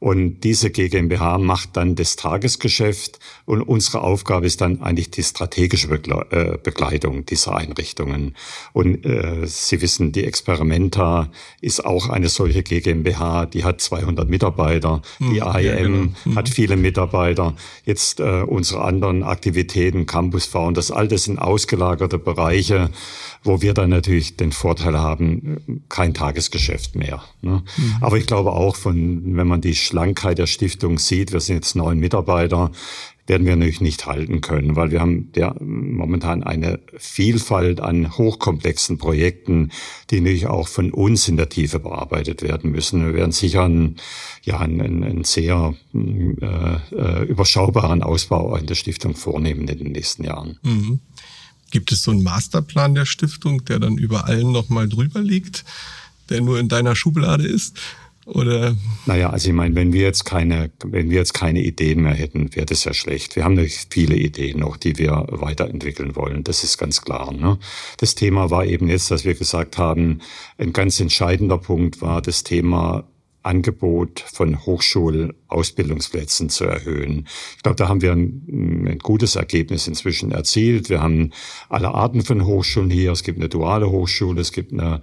Und 0.00 0.40
diese 0.44 0.70
GmbH 0.70 1.38
macht 1.38 1.76
dann 1.76 1.96
das 1.96 2.14
Tagesgeschäft 2.14 3.18
und 3.46 3.62
unsere 3.62 4.02
Aufgabe 4.02 4.46
ist 4.46 4.60
dann 4.60 4.80
eigentlich 4.80 5.10
die 5.10 5.24
strategische 5.24 5.88
äh, 5.88 6.56
Begleitung 6.62 7.26
dieser 7.26 7.56
Einrichtungen. 7.56 8.36
Und 8.72 9.04
äh, 9.04 9.44
Sie 9.46 9.80
wissen, 9.82 10.12
die 10.12 10.24
Experimenta 10.24 11.30
ist 11.60 11.84
auch 11.84 12.08
eine 12.10 12.28
solche 12.28 12.62
GmbH, 12.62 13.46
die 13.46 13.64
hat 13.64 13.80
200 13.80 14.28
Mitarbeiter. 14.28 15.02
Hm, 15.18 15.32
die 15.32 15.42
AIM 15.42 15.64
ja, 15.64 15.76
genau. 15.76 16.08
hm. 16.22 16.36
hat 16.36 16.48
viele 16.48 16.76
Mitarbeiter. 16.76 17.54
Jetzt 17.84 18.20
äh, 18.20 18.42
unsere 18.42 18.82
anderen 18.82 19.24
Aktivitäten, 19.24 20.06
Campus 20.06 20.46
Founders, 20.46 20.92
all 20.92 21.08
das 21.08 21.24
sind 21.24 21.38
ausgelagerte 21.40 22.18
Bereiche, 22.18 22.90
wo 23.42 23.62
wir 23.62 23.74
dann 23.74 23.90
natürlich 23.90 24.36
den 24.36 24.52
Vorteil 24.52 24.98
haben, 24.98 25.82
kein 25.88 26.14
Tagesgeschäft 26.14 26.94
mehr. 26.94 27.22
Ne? 27.42 27.62
Mhm. 27.76 27.96
Aber 28.00 28.16
ich 28.16 28.26
glaube 28.26 28.52
auch, 28.52 28.76
von, 28.76 29.36
wenn 29.36 29.46
man 29.46 29.60
die 29.60 29.74
Schlankheit 29.88 30.38
der 30.38 30.46
Stiftung 30.46 30.98
sieht, 30.98 31.32
wir 31.32 31.40
sind 31.40 31.56
jetzt 31.56 31.76
neun 31.76 31.98
Mitarbeiter, 31.98 32.70
werden 33.26 33.46
wir 33.46 33.56
natürlich 33.56 33.80
nicht 33.80 34.06
halten 34.06 34.40
können, 34.40 34.74
weil 34.74 34.90
wir 34.90 35.00
haben 35.00 35.30
ja 35.36 35.54
momentan 35.60 36.42
eine 36.42 36.80
Vielfalt 36.96 37.80
an 37.80 38.16
hochkomplexen 38.16 38.96
Projekten, 38.98 39.70
die 40.10 40.20
natürlich 40.20 40.46
auch 40.46 40.66
von 40.66 40.92
uns 40.92 41.28
in 41.28 41.36
der 41.36 41.48
Tiefe 41.48 41.78
bearbeitet 41.78 42.42
werden 42.42 42.70
müssen. 42.70 43.04
Wir 43.04 43.14
werden 43.14 43.32
sicher 43.32 43.64
einen, 43.64 43.96
ja, 44.44 44.58
einen, 44.58 45.04
einen 45.04 45.24
sehr 45.24 45.74
äh, 45.94 46.94
äh, 46.94 47.24
überschaubaren 47.24 48.02
Ausbau 48.02 48.56
in 48.56 48.66
der 48.66 48.74
Stiftung 48.74 49.14
vornehmen 49.14 49.68
in 49.68 49.78
den 49.78 49.92
nächsten 49.92 50.24
Jahren. 50.24 50.58
Mhm. 50.62 51.00
Gibt 51.70 51.92
es 51.92 52.02
so 52.02 52.12
einen 52.12 52.22
Masterplan 52.22 52.94
der 52.94 53.04
Stiftung, 53.04 53.64
der 53.66 53.78
dann 53.78 53.98
über 53.98 54.24
allen 54.24 54.52
nochmal 54.52 54.88
drüber 54.88 55.20
liegt, 55.20 55.66
der 56.30 56.40
nur 56.40 56.58
in 56.58 56.68
deiner 56.68 56.96
Schublade 56.96 57.46
ist? 57.46 57.78
Oder? 58.28 58.76
Naja, 59.06 59.30
also 59.30 59.48
ich 59.48 59.54
meine, 59.54 59.74
wenn 59.74 59.94
wir 59.94 60.02
jetzt 60.02 60.26
keine, 60.26 60.70
wenn 60.84 61.08
wir 61.08 61.16
jetzt 61.16 61.32
keine 61.32 61.62
Ideen 61.62 62.02
mehr 62.02 62.12
hätten, 62.12 62.54
wäre 62.54 62.66
das 62.66 62.84
ja 62.84 62.92
schlecht. 62.92 63.36
Wir 63.36 63.44
haben 63.44 63.54
natürlich 63.54 63.86
viele 63.88 64.16
Ideen 64.16 64.60
noch, 64.60 64.76
die 64.76 64.98
wir 64.98 65.26
weiterentwickeln 65.30 66.14
wollen. 66.14 66.44
Das 66.44 66.62
ist 66.62 66.76
ganz 66.76 67.00
klar. 67.00 67.32
Ne? 67.32 67.58
Das 67.96 68.14
Thema 68.14 68.50
war 68.50 68.66
eben 68.66 68.88
jetzt, 68.88 69.10
dass 69.10 69.24
wir 69.24 69.34
gesagt 69.34 69.78
haben, 69.78 70.20
ein 70.58 70.74
ganz 70.74 71.00
entscheidender 71.00 71.56
Punkt 71.56 72.02
war 72.02 72.20
das 72.20 72.44
Thema 72.44 73.08
Angebot 73.42 74.20
von 74.30 74.66
Hochschulausbildungsplätzen 74.66 76.50
zu 76.50 76.64
erhöhen. 76.64 77.26
Ich 77.56 77.62
glaube, 77.62 77.76
da 77.76 77.88
haben 77.88 78.02
wir 78.02 78.12
ein, 78.12 78.84
ein, 78.86 78.98
gutes 78.98 79.36
Ergebnis 79.36 79.88
inzwischen 79.88 80.32
erzielt. 80.32 80.90
Wir 80.90 81.00
haben 81.00 81.30
alle 81.70 81.94
Arten 81.94 82.22
von 82.22 82.44
Hochschulen 82.44 82.90
hier. 82.90 83.12
Es 83.12 83.22
gibt 83.22 83.38
eine 83.38 83.48
duale 83.48 83.90
Hochschule, 83.90 84.42
es 84.42 84.52
gibt 84.52 84.72
eine 84.74 85.00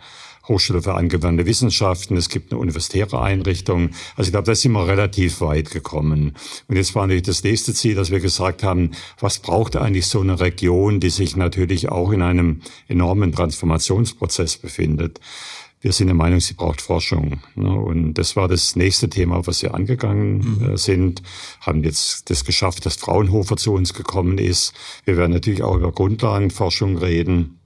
Hochschule 0.47 0.81
für 0.81 0.95
angewandte 0.95 1.45
Wissenschaften, 1.45 2.17
es 2.17 2.29
gibt 2.29 2.51
eine 2.51 2.59
universitäre 2.59 3.21
Einrichtung. 3.21 3.89
Also 4.15 4.29
ich 4.29 4.31
glaube, 4.31 4.45
da 4.45 4.55
sind 4.55 4.71
wir 4.73 4.87
relativ 4.87 5.41
weit 5.41 5.71
gekommen. 5.71 6.33
Und 6.67 6.75
jetzt 6.75 6.95
war 6.95 7.07
natürlich 7.07 7.23
das 7.23 7.43
nächste 7.43 7.73
Ziel, 7.73 7.95
dass 7.95 8.11
wir 8.11 8.19
gesagt 8.19 8.63
haben, 8.63 8.91
was 9.19 9.39
braucht 9.39 9.75
eigentlich 9.75 10.07
so 10.07 10.21
eine 10.21 10.39
Region, 10.39 10.99
die 10.99 11.09
sich 11.09 11.35
natürlich 11.35 11.89
auch 11.89 12.11
in 12.11 12.21
einem 12.21 12.61
enormen 12.87 13.31
Transformationsprozess 13.31 14.57
befindet? 14.57 15.19
wir 15.85 15.91
sind 15.91 16.07
der 16.07 16.15
Meinung, 16.15 16.39
sie 16.39 16.55
braucht 16.55 16.81
Forschung. 16.81 17.41
Ne? 17.53 17.69
Und 17.69 18.15
das 18.15 18.35
war 18.35 18.47
das 18.47 18.75
nächste 18.75 19.07
Thema, 19.07 19.45
was 19.45 19.61
wir 19.61 19.75
angegangen 19.75 20.57
mhm. 20.57 20.73
Äh, 20.73 20.77
sind. 20.79 21.21
Haben 21.61 21.83
jetzt 21.83 22.27
das 22.31 22.43
geschafft, 22.43 22.87
dass 22.87 22.95
Fraunhofer 22.95 23.55
zu 23.55 23.71
uns 23.71 23.93
gekommen 23.93 24.39
ist. 24.39 24.73
Wir 25.05 25.15
werden 25.15 25.33
natürlich 25.33 25.61
auch 25.61 25.75
über 25.75 25.91
Grundlagenforschung 25.91 26.97
reden. 26.97 27.59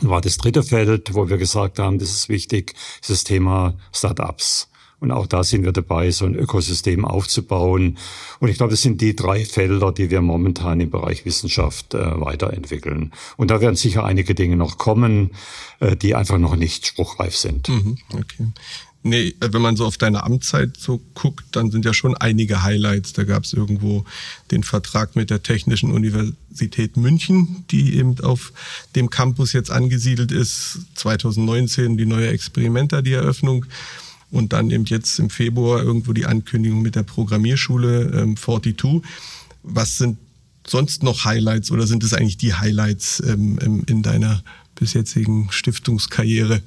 War 0.00 0.20
das 0.20 0.36
dritte 0.36 0.62
Feld, 0.62 1.14
wo 1.14 1.28
wir 1.28 1.38
gesagt 1.38 1.78
haben, 1.78 1.98
das 1.98 2.10
ist 2.10 2.28
wichtig, 2.28 2.74
ist 3.00 3.10
das 3.10 3.24
Thema 3.24 3.74
Start-ups. 3.92 4.68
Und 5.00 5.12
auch 5.12 5.26
da 5.26 5.44
sind 5.44 5.64
wir 5.64 5.72
dabei, 5.72 6.10
so 6.10 6.24
ein 6.24 6.34
Ökosystem 6.34 7.04
aufzubauen. 7.04 7.98
Und 8.40 8.48
ich 8.48 8.56
glaube, 8.56 8.72
das 8.72 8.82
sind 8.82 9.00
die 9.00 9.14
drei 9.14 9.44
Felder, 9.44 9.92
die 9.92 10.10
wir 10.10 10.20
momentan 10.20 10.80
im 10.80 10.90
Bereich 10.90 11.24
Wissenschaft 11.24 11.94
äh, 11.94 12.20
weiterentwickeln. 12.20 13.12
Und 13.36 13.50
da 13.50 13.60
werden 13.60 13.76
sicher 13.76 14.04
einige 14.04 14.34
Dinge 14.34 14.56
noch 14.56 14.76
kommen, 14.76 15.30
äh, 15.78 15.94
die 15.94 16.16
einfach 16.16 16.38
noch 16.38 16.56
nicht 16.56 16.86
spruchreif 16.86 17.36
sind. 17.36 17.68
Mhm, 17.68 17.98
okay. 18.12 18.48
Nee, 19.08 19.34
wenn 19.40 19.62
man 19.62 19.74
so 19.74 19.86
auf 19.86 19.96
deine 19.96 20.22
Amtszeit 20.22 20.76
so 20.76 21.00
guckt, 21.14 21.46
dann 21.52 21.70
sind 21.70 21.86
ja 21.86 21.94
schon 21.94 22.14
einige 22.14 22.62
Highlights. 22.62 23.14
Da 23.14 23.24
gab 23.24 23.44
es 23.44 23.54
irgendwo 23.54 24.04
den 24.50 24.62
Vertrag 24.62 25.16
mit 25.16 25.30
der 25.30 25.42
Technischen 25.42 25.92
Universität 25.92 26.98
München, 26.98 27.64
die 27.70 27.96
eben 27.96 28.20
auf 28.20 28.52
dem 28.96 29.08
Campus 29.08 29.54
jetzt 29.54 29.70
angesiedelt 29.70 30.30
ist. 30.30 30.80
2019 30.96 31.96
die 31.96 32.04
neue 32.04 32.28
Experimenta, 32.28 33.00
die 33.00 33.14
Eröffnung. 33.14 33.64
Und 34.30 34.52
dann 34.52 34.70
eben 34.70 34.84
jetzt 34.84 35.18
im 35.18 35.30
Februar 35.30 35.82
irgendwo 35.82 36.12
die 36.12 36.26
Ankündigung 36.26 36.82
mit 36.82 36.94
der 36.94 37.02
Programmierschule 37.02 38.12
ähm, 38.14 38.36
42. 38.36 39.00
Was 39.62 39.96
sind 39.96 40.18
sonst 40.66 41.02
noch 41.02 41.24
Highlights 41.24 41.70
oder 41.70 41.86
sind 41.86 42.04
es 42.04 42.12
eigentlich 42.12 42.36
die 42.36 42.52
Highlights 42.52 43.22
ähm, 43.26 43.84
in 43.86 44.02
deiner 44.02 44.42
bis 44.74 44.92
jetzigen 44.92 45.50
Stiftungskarriere? 45.50 46.60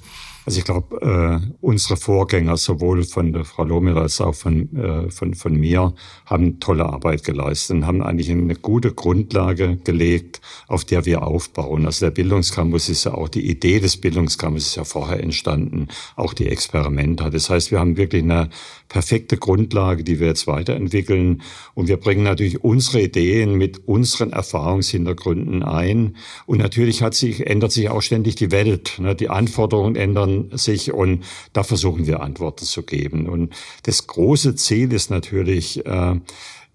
Also 0.43 0.57
ich 0.57 0.65
glaube, 0.65 1.01
äh, 1.01 1.55
unsere 1.61 1.97
Vorgänger, 1.97 2.57
sowohl 2.57 3.03
von 3.03 3.31
der 3.31 3.45
Frau 3.45 3.63
Lomir 3.63 3.95
als 3.97 4.19
auch 4.21 4.33
von, 4.33 4.75
äh, 4.75 5.11
von, 5.11 5.35
von 5.35 5.55
mir, 5.55 5.93
haben 6.25 6.59
tolle 6.59 6.87
Arbeit 6.87 7.23
geleistet 7.23 7.77
und 7.77 7.85
haben 7.85 8.01
eigentlich 8.01 8.31
eine 8.31 8.55
gute 8.55 8.91
Grundlage 8.91 9.77
gelegt, 9.77 10.41
auf 10.67 10.83
der 10.83 11.05
wir 11.05 11.21
aufbauen. 11.27 11.85
Also 11.85 12.07
der 12.07 12.11
Bildungscampus 12.11 12.89
ist 12.89 13.03
ja 13.03 13.13
auch, 13.13 13.29
die 13.29 13.47
Idee 13.47 13.79
des 13.79 13.97
Bildungscampus 13.97 14.65
ist 14.65 14.75
ja 14.75 14.83
vorher 14.83 15.21
entstanden, 15.21 15.89
auch 16.15 16.33
die 16.33 16.47
Experimenter. 16.47 17.29
Das 17.29 17.51
heißt, 17.51 17.69
wir 17.69 17.79
haben 17.79 17.97
wirklich 17.97 18.23
eine 18.23 18.49
perfekte 18.89 19.37
Grundlage, 19.37 20.03
die 20.03 20.19
wir 20.19 20.27
jetzt 20.27 20.47
weiterentwickeln. 20.47 21.43
Und 21.75 21.87
wir 21.87 21.97
bringen 21.97 22.23
natürlich 22.23 22.63
unsere 22.63 23.01
Ideen 23.01 23.55
mit 23.55 23.87
unseren 23.87 24.33
Erfahrungshintergründen 24.33 25.61
ein. 25.61 26.17
Und 26.47 26.57
natürlich 26.57 27.03
hat 27.03 27.13
sich, 27.13 27.45
ändert 27.45 27.71
sich 27.71 27.89
auch 27.89 28.01
ständig 28.01 28.35
die 28.35 28.51
Welt. 28.51 28.97
Ne? 28.99 29.15
Die 29.15 29.29
Anforderungen 29.29 29.95
ändern 29.95 30.40
sich 30.51 30.91
und 30.91 31.23
da 31.53 31.63
versuchen 31.63 32.07
wir 32.07 32.21
Antworten 32.21 32.65
zu 32.65 32.83
geben. 32.83 33.27
Und 33.27 33.53
das 33.83 34.07
große 34.07 34.55
Ziel 34.55 34.93
ist 34.93 35.09
natürlich, 35.09 35.85
äh, 35.85 36.15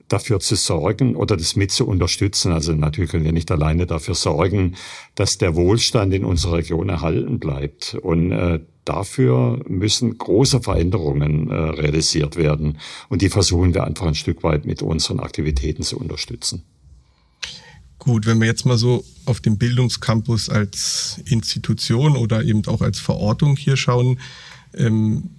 dafür 0.08 0.40
zu 0.40 0.54
sorgen 0.54 1.16
oder 1.16 1.36
das 1.36 1.56
mit 1.56 1.72
zu 1.72 1.86
unterstützen. 1.86 2.52
Also 2.52 2.72
natürlich 2.72 3.10
können 3.10 3.24
wir 3.24 3.32
nicht 3.32 3.50
alleine 3.50 3.86
dafür 3.86 4.14
sorgen, 4.14 4.76
dass 5.14 5.38
der 5.38 5.56
Wohlstand 5.56 6.14
in 6.14 6.24
unserer 6.24 6.58
Region 6.58 6.88
erhalten 6.88 7.38
bleibt. 7.38 7.94
Und 8.00 8.32
äh, 8.32 8.60
dafür 8.84 9.60
müssen 9.68 10.16
große 10.16 10.62
Veränderungen 10.62 11.50
äh, 11.50 11.54
realisiert 11.54 12.36
werden. 12.36 12.78
Und 13.08 13.22
die 13.22 13.28
versuchen 13.28 13.74
wir 13.74 13.84
einfach 13.84 14.06
ein 14.06 14.14
Stück 14.14 14.42
weit 14.42 14.64
mit 14.64 14.82
unseren 14.82 15.20
Aktivitäten 15.20 15.82
zu 15.82 15.98
unterstützen. 15.98 16.62
Gut, 18.06 18.24
wenn 18.24 18.38
wir 18.38 18.46
jetzt 18.46 18.64
mal 18.64 18.78
so 18.78 19.04
auf 19.24 19.40
den 19.40 19.58
Bildungscampus 19.58 20.48
als 20.48 21.20
Institution 21.24 22.16
oder 22.16 22.44
eben 22.44 22.64
auch 22.68 22.80
als 22.80 23.00
Verortung 23.00 23.56
hier 23.56 23.76
schauen, 23.76 24.20
ähm, 24.74 25.30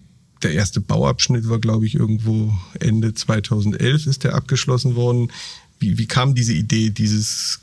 der 0.44 0.52
erste 0.52 0.82
Bauabschnitt 0.82 1.48
war, 1.48 1.60
glaube 1.60 1.86
ich, 1.86 1.96
irgendwo 1.96 2.54
Ende 2.82 3.14
2011 3.14 4.08
ist 4.08 4.26
der 4.26 4.36
abgeschlossen 4.36 4.96
worden. 4.96 5.32
Wie, 5.80 5.98
wie 5.98 6.08
kam 6.08 6.36
diese 6.36 6.52
Idee, 6.52 6.90
dieses, 6.90 7.62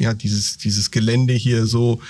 ja, 0.00 0.14
dieses, 0.14 0.56
dieses 0.56 0.90
Gelände 0.90 1.34
hier 1.34 1.66
so 1.66 2.00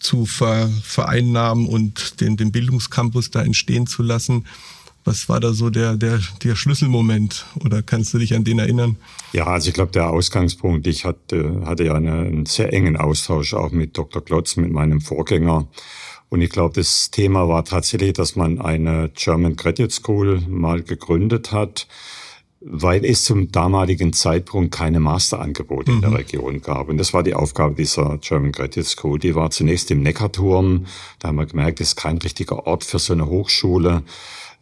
zu 0.00 0.24
ver, 0.24 0.70
vereinnahmen 0.82 1.66
und 1.66 2.22
den, 2.22 2.38
den 2.38 2.52
Bildungscampus 2.52 3.30
da 3.30 3.42
entstehen 3.42 3.86
zu 3.86 4.02
lassen? 4.02 4.46
Was 5.04 5.28
war 5.28 5.40
da 5.40 5.52
so 5.52 5.68
der, 5.68 5.96
der, 5.96 6.20
der 6.44 6.54
Schlüsselmoment 6.54 7.46
oder 7.64 7.82
kannst 7.82 8.14
du 8.14 8.18
dich 8.18 8.34
an 8.34 8.44
den 8.44 8.60
erinnern? 8.60 8.96
Ja, 9.32 9.46
also 9.46 9.68
ich 9.68 9.74
glaube, 9.74 9.90
der 9.90 10.10
Ausgangspunkt, 10.10 10.86
ich 10.86 11.04
hatte, 11.04 11.62
hatte 11.64 11.84
ja 11.84 11.94
eine, 11.94 12.12
einen 12.12 12.46
sehr 12.46 12.72
engen 12.72 12.96
Austausch 12.96 13.54
auch 13.54 13.72
mit 13.72 13.98
Dr. 13.98 14.24
Klotz, 14.24 14.56
mit 14.56 14.70
meinem 14.70 15.00
Vorgänger. 15.00 15.66
Und 16.28 16.40
ich 16.40 16.50
glaube, 16.50 16.74
das 16.76 17.10
Thema 17.10 17.48
war 17.48 17.64
tatsächlich, 17.64 18.14
dass 18.14 18.36
man 18.36 18.60
eine 18.60 19.10
German 19.14 19.56
Graduate 19.56 19.92
School 19.92 20.40
mal 20.48 20.82
gegründet 20.82 21.52
hat, 21.52 21.88
weil 22.60 23.04
es 23.04 23.24
zum 23.24 23.50
damaligen 23.52 24.12
Zeitpunkt 24.12 24.72
keine 24.72 25.00
Masterangebote 25.00 25.90
mhm. 25.90 25.96
in 25.96 26.00
der 26.00 26.10
mhm. 26.10 26.16
Region 26.16 26.62
gab. 26.62 26.88
Und 26.88 26.98
das 26.98 27.12
war 27.12 27.22
die 27.22 27.34
Aufgabe 27.34 27.74
dieser 27.74 28.18
German 28.18 28.52
Graduate 28.52 28.88
School. 28.88 29.18
Die 29.18 29.34
war 29.34 29.50
zunächst 29.50 29.90
im 29.90 30.02
Neckarturm. 30.02 30.86
Da 31.18 31.28
haben 31.28 31.36
wir 31.36 31.46
gemerkt, 31.46 31.80
das 31.80 31.88
ist 31.88 31.96
kein 31.96 32.18
richtiger 32.18 32.66
Ort 32.66 32.84
für 32.84 32.98
so 32.98 33.12
eine 33.12 33.26
Hochschule. 33.26 34.02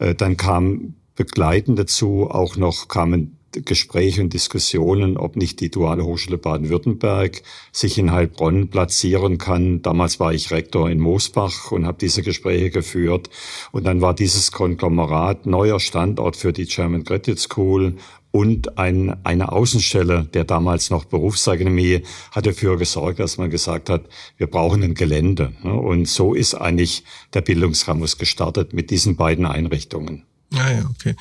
Äh, 0.01 0.17
dann 0.17 0.37
kam 0.37 0.95
begleitend 1.15 1.79
dazu 1.79 2.29
auch 2.29 2.57
noch 2.57 2.89
kamen 2.89 3.37
Gespräche 3.53 4.23
und 4.23 4.33
Diskussionen, 4.33 5.17
ob 5.17 5.37
nicht 5.37 5.61
die 5.61 5.71
Duale 5.71 6.05
Hochschule 6.05 6.39
Baden-Württemberg 6.39 7.43
sich 7.73 7.99
in 7.99 8.13
Heilbronn 8.13 8.69
platzieren 8.69 9.39
kann. 9.39 9.83
Damals 9.83 10.21
war 10.21 10.33
ich 10.33 10.53
Rektor 10.53 10.89
in 10.89 11.01
Moosbach 11.01 11.73
und 11.73 11.85
habe 11.85 11.99
diese 12.01 12.23
Gespräche 12.23 12.71
geführt. 12.71 13.29
Und 13.73 13.85
dann 13.85 14.01
war 14.01 14.15
dieses 14.15 14.53
Konglomerat 14.53 15.47
neuer 15.47 15.81
Standort 15.81 16.37
für 16.37 16.53
die 16.53 16.67
German 16.67 17.03
Credit 17.03 17.39
School 17.39 17.97
und 18.33 18.79
ein, 18.79 19.25
eine 19.25 19.51
Außenstelle 19.51 20.29
der 20.33 20.45
damals 20.45 20.91
noch 20.91 21.05
Berufsakademie 21.05 22.03
hat 22.31 22.47
dafür 22.47 22.77
gesorgt, 22.77 23.19
dass 23.19 23.39
man 23.39 23.51
gesagt 23.51 23.91
hat, 23.91 24.05
wir 24.37 24.47
brauchen 24.47 24.83
ein 24.83 24.95
Gelände. 24.95 25.53
Und 25.63 26.07
so 26.07 26.35
ist 26.35 26.55
eigentlich 26.55 27.03
der 27.35 27.41
Bildungscampus 27.41 28.19
gestartet 28.19 28.73
mit 28.73 28.91
diesen 28.91 29.17
beiden 29.17 29.47
Einrichtungen. 29.47 30.25
Ah 30.55 30.71
ja, 30.71 30.89
okay. 30.91 31.17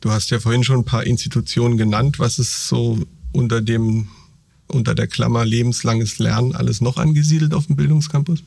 Du 0.00 0.10
hast 0.10 0.30
ja 0.30 0.40
vorhin 0.40 0.64
schon 0.64 0.80
ein 0.80 0.84
paar 0.84 1.04
Institutionen 1.04 1.76
genannt. 1.78 2.18
Was 2.18 2.38
ist 2.38 2.68
so 2.68 2.98
unter 3.32 3.62
dem, 3.62 4.08
unter 4.66 4.94
der 4.94 5.06
Klammer 5.06 5.44
lebenslanges 5.44 6.18
Lernen 6.18 6.54
alles 6.54 6.80
noch 6.80 6.98
angesiedelt 6.98 7.54
auf 7.54 7.66
dem 7.66 7.76
Bildungscampus? 7.76 8.42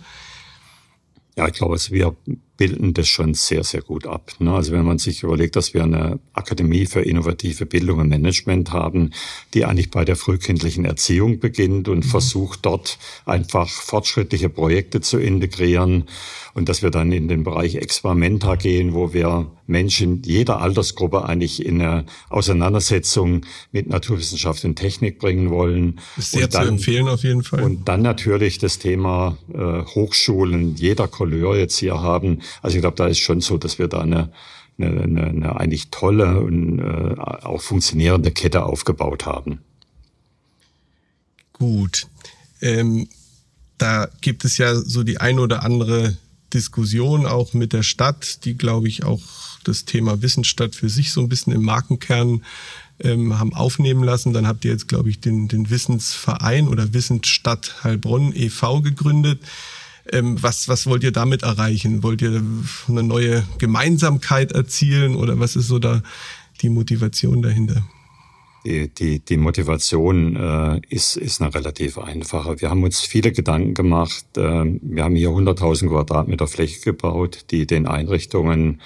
Ja, 1.37 1.47
ich 1.47 1.53
glaube, 1.53 1.73
also 1.73 1.93
wir 1.93 2.15
bilden 2.57 2.93
das 2.93 3.09
schon 3.09 3.33
sehr, 3.33 3.65
sehr 3.65 3.81
gut 3.81 4.07
ab. 4.07 4.31
Ne? 4.39 4.53
Also 4.53 4.71
wenn 4.71 4.85
man 4.85 4.97
sich 4.97 5.23
überlegt, 5.23 5.57
dass 5.57 5.73
wir 5.73 5.83
eine 5.83 6.19
Akademie 6.31 6.85
für 6.85 7.01
innovative 7.01 7.65
Bildung 7.65 7.99
und 7.99 8.07
Management 8.07 8.71
haben, 8.71 9.11
die 9.53 9.65
eigentlich 9.65 9.91
bei 9.91 10.05
der 10.05 10.15
frühkindlichen 10.15 10.85
Erziehung 10.85 11.39
beginnt 11.39 11.89
und 11.89 12.05
mhm. 12.05 12.09
versucht 12.09 12.65
dort 12.65 12.97
einfach 13.25 13.69
fortschrittliche 13.69 14.47
Projekte 14.47 15.01
zu 15.01 15.17
integrieren 15.17 16.05
und 16.53 16.69
dass 16.69 16.81
wir 16.81 16.89
dann 16.89 17.11
in 17.11 17.27
den 17.27 17.43
Bereich 17.43 17.75
Experimenta 17.75 18.55
gehen, 18.55 18.93
wo 18.93 19.11
wir 19.11 19.51
Menschen 19.67 20.21
jeder 20.23 20.61
Altersgruppe 20.61 21.25
eigentlich 21.25 21.65
in 21.65 21.81
eine 21.81 22.05
Auseinandersetzung 22.29 23.45
mit 23.71 23.87
Naturwissenschaft 23.87 24.63
und 24.65 24.75
Technik 24.75 25.19
bringen 25.19 25.49
wollen. 25.49 25.99
Ist 26.17 26.31
sehr 26.31 26.47
dann, 26.47 26.63
zu 26.63 26.69
empfehlen 26.69 27.07
auf 27.07 27.23
jeden 27.23 27.43
Fall. 27.43 27.63
Und 27.63 27.87
dann 27.87 28.01
natürlich 28.01 28.57
das 28.57 28.79
Thema 28.79 29.37
äh, 29.53 29.83
Hochschulen 29.83 30.75
jeder 30.75 31.07
Couleur 31.07 31.57
jetzt 31.57 31.77
hier 31.77 32.01
haben. 32.01 32.41
Also 32.61 32.77
ich 32.77 32.81
glaube, 32.81 32.97
da 32.97 33.07
ist 33.07 33.19
schon 33.19 33.41
so, 33.41 33.57
dass 33.57 33.79
wir 33.79 33.87
da 33.87 34.01
eine 34.01 34.31
eine, 34.77 35.01
eine, 35.01 35.23
eine 35.27 35.59
eigentlich 35.59 35.89
tolle 35.89 36.39
und 36.41 36.79
äh, 36.79 37.15
auch 37.19 37.61
funktionierende 37.61 38.31
Kette 38.31 38.65
aufgebaut 38.65 39.25
haben. 39.25 39.59
Gut. 41.53 42.07
Ähm, 42.61 43.07
da 43.77 44.09
gibt 44.21 44.45
es 44.45 44.57
ja 44.57 44.75
so 44.75 45.03
die 45.03 45.19
ein 45.19 45.39
oder 45.39 45.63
andere 45.63 46.17
Diskussion 46.53 47.25
auch 47.25 47.53
mit 47.53 47.73
der 47.73 47.83
Stadt, 47.83 48.45
die, 48.45 48.57
glaube 48.57 48.87
ich, 48.87 49.03
auch 49.03 49.21
das 49.67 49.85
Thema 49.85 50.21
Wissensstadt 50.21 50.75
für 50.75 50.89
sich 50.89 51.11
so 51.11 51.21
ein 51.21 51.29
bisschen 51.29 51.53
im 51.53 51.63
Markenkern 51.63 52.43
ähm, 52.99 53.37
haben 53.37 53.53
aufnehmen 53.53 54.03
lassen. 54.03 54.33
Dann 54.33 54.47
habt 54.47 54.65
ihr 54.65 54.71
jetzt, 54.71 54.87
glaube 54.87 55.09
ich, 55.09 55.19
den, 55.19 55.47
den 55.47 55.69
Wissensverein 55.69 56.67
oder 56.67 56.93
Wissensstadt 56.93 57.83
Heilbronn 57.83 58.33
e.V. 58.35 58.81
gegründet. 58.81 59.41
Ähm, 60.11 60.41
was, 60.41 60.69
was 60.69 60.85
wollt 60.85 61.03
ihr 61.03 61.11
damit 61.11 61.43
erreichen? 61.43 62.03
Wollt 62.03 62.21
ihr 62.21 62.41
eine 62.87 63.03
neue 63.03 63.43
Gemeinsamkeit 63.57 64.51
erzielen 64.51 65.15
oder 65.15 65.39
was 65.39 65.55
ist 65.55 65.67
so 65.67 65.79
da 65.79 66.01
die 66.61 66.69
Motivation 66.69 67.41
dahinter? 67.41 67.83
Die, 68.65 68.87
die, 68.87 69.19
die 69.19 69.37
Motivation 69.37 70.35
äh, 70.35 70.81
ist, 70.89 71.17
ist 71.17 71.39
eine 71.39 71.53
relativ 71.53 71.99
einfache. 71.99 72.61
Wir 72.61 72.71
haben 72.71 72.83
uns 72.83 73.01
viele 73.01 73.31
Gedanken 73.31 73.75
gemacht. 73.75 74.25
Äh, 74.37 74.79
wir 74.81 75.03
haben 75.03 75.15
hier 75.15 75.29
100.000 75.29 75.89
Quadratmeter 75.89 76.47
Fläche 76.47 76.81
gebaut, 76.81 77.45
die 77.51 77.67
den 77.67 77.85
Einrichtungen 77.85 78.81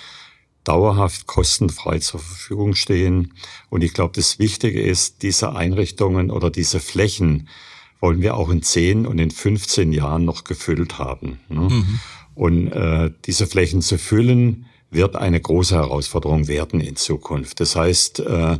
dauerhaft 0.69 1.25
kostenfrei 1.25 1.97
zur 1.97 2.19
Verfügung 2.19 2.75
stehen. 2.75 3.33
Und 3.71 3.83
ich 3.83 3.93
glaube, 3.93 4.13
das 4.15 4.38
Wichtige 4.38 4.81
ist, 4.81 5.23
diese 5.23 5.55
Einrichtungen 5.55 6.29
oder 6.29 6.51
diese 6.51 6.79
Flächen 6.79 7.49
wollen 7.99 8.21
wir 8.21 8.35
auch 8.35 8.49
in 8.49 8.61
10 8.61 9.07
und 9.07 9.17
in 9.17 9.31
15 9.31 9.91
Jahren 9.91 10.25
noch 10.25 10.43
gefüllt 10.43 10.99
haben. 10.99 11.39
Ne? 11.49 11.61
Mhm. 11.61 11.99
Und 12.35 12.67
äh, 12.71 13.11
diese 13.25 13.47
Flächen 13.47 13.81
zu 13.81 13.97
füllen, 13.97 14.67
wird 14.91 15.15
eine 15.15 15.39
große 15.39 15.75
Herausforderung 15.75 16.47
werden 16.47 16.79
in 16.81 16.95
Zukunft. 16.95 17.59
Das 17.59 17.75
heißt, 17.75 18.19
äh, 18.19 18.57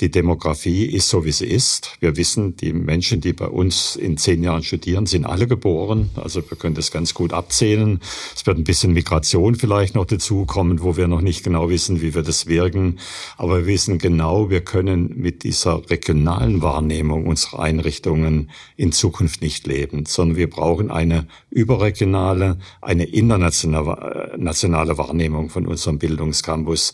die 0.00 0.10
Demografie 0.10 0.84
ist 0.84 1.08
so, 1.08 1.24
wie 1.24 1.32
sie 1.32 1.46
ist. 1.46 1.96
Wir 2.00 2.18
wissen, 2.18 2.54
die 2.56 2.74
Menschen, 2.74 3.22
die 3.22 3.32
bei 3.32 3.46
uns 3.46 3.96
in 3.96 4.18
zehn 4.18 4.42
Jahren 4.42 4.62
studieren, 4.62 5.06
sind 5.06 5.24
alle 5.24 5.46
geboren. 5.46 6.10
Also 6.16 6.42
wir 6.50 6.58
können 6.58 6.74
das 6.74 6.90
ganz 6.90 7.14
gut 7.14 7.32
abzählen. 7.32 8.00
Es 8.34 8.44
wird 8.46 8.58
ein 8.58 8.64
bisschen 8.64 8.92
Migration 8.92 9.54
vielleicht 9.54 9.94
noch 9.94 10.04
dazukommen, 10.04 10.82
wo 10.82 10.98
wir 10.98 11.08
noch 11.08 11.22
nicht 11.22 11.44
genau 11.44 11.70
wissen, 11.70 12.02
wie 12.02 12.14
wir 12.14 12.22
das 12.22 12.46
wirken. 12.46 12.98
Aber 13.38 13.60
wir 13.60 13.66
wissen 13.66 13.96
genau, 13.96 14.50
wir 14.50 14.60
können 14.60 15.14
mit 15.16 15.44
dieser 15.44 15.88
regionalen 15.88 16.60
Wahrnehmung 16.60 17.26
unserer 17.26 17.60
Einrichtungen 17.60 18.50
in 18.76 18.92
Zukunft 18.92 19.40
nicht 19.40 19.66
leben, 19.66 20.04
sondern 20.04 20.36
wir 20.36 20.50
brauchen 20.50 20.90
eine 20.90 21.26
überregionale, 21.50 22.58
eine 22.82 23.04
internationale 23.04 24.98
Wahrnehmung 24.98 25.48
von 25.48 25.66
unserem 25.66 25.98
Bildungscampus. 25.98 26.92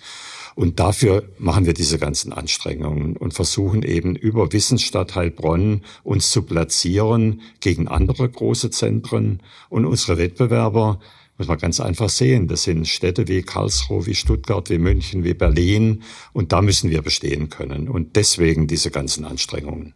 Und 0.55 0.81
dafür 0.81 1.29
machen 1.39 1.67
wir 1.67 1.75
diese 1.75 1.99
ganzen 1.99 2.33
Anstrengungen 2.33 3.17
und 3.17 3.35
versuchen 3.35 3.83
eben 3.83 4.17
über 4.17 4.53
Wissensstadt 4.53 5.15
Heilbronn 5.15 5.83
uns 6.03 6.31
zu 6.31 6.43
platzieren 6.43 7.41
gegen 7.61 7.89
andere 7.89 8.29
große 8.29 8.71
Zentren 8.71 9.41
und 9.71 9.87
unsere 9.87 10.19
Wettbewerber 10.19 11.01
muss 11.39 11.49
man 11.49 11.59
ganz 11.59 11.81
einfach 11.81 12.09
sehen. 12.09 12.47
Das 12.47 12.65
sind 12.65 12.87
Städte 12.87 13.27
wie 13.27 13.43
Karlsruhe, 13.43 14.07
wie 14.07 14.15
Stuttgart, 14.15 14.69
wie 14.71 14.79
München, 14.79 15.25
wie 15.25 15.35
Berlin. 15.35 16.03
Und 16.33 16.53
da 16.53 16.63
müssen 16.63 16.91
wir 16.91 17.03
bestehen 17.03 17.49
können. 17.49 17.89
Und 17.89 18.15
deswegen 18.17 18.67
diese 18.67 18.91
ganzen 18.91 19.25
Anstrengungen. 19.25 19.95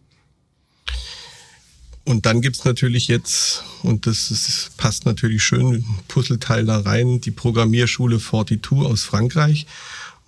Und 2.04 2.24
dann 2.24 2.40
gibt's 2.40 2.64
natürlich 2.64 3.08
jetzt, 3.08 3.64
und 3.82 4.06
das 4.06 4.30
ist, 4.30 4.76
passt 4.76 5.06
natürlich 5.06 5.42
schön, 5.42 5.84
Puzzleteil 6.06 6.64
da 6.64 6.78
rein, 6.78 7.20
die 7.20 7.32
Programmierschule 7.32 8.18
42 8.18 8.86
aus 8.86 9.02
Frankreich. 9.02 9.66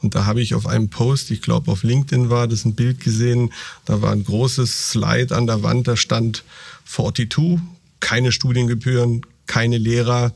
Und 0.01 0.15
da 0.15 0.27
habe 0.27 0.41
ich 0.41 0.55
auf 0.55 0.67
einem 0.67 0.91
Post, 0.91 1.31
ich 1.31 1.43
glaube 1.43 1.73
auf 1.73 1.83
LinkedIn 1.83 2.31
war 2.31 2.47
das 2.47 2.65
ein 2.65 2.75
Bild 2.75 3.01
gesehen, 3.01 3.53
da 3.85 4.01
war 4.01 4.13
ein 4.13 4.25
großes 4.25 4.91
Slide 4.91 5.35
an 5.35 5.47
der 5.47 5.63
Wand, 5.63 5.89
da 5.89 5.97
stand 5.97 6.45
42, 6.87 7.61
keine 8.01 8.31
Studiengebühren, 8.31 9.27
keine 9.47 9.77
Lehrer, 9.77 10.33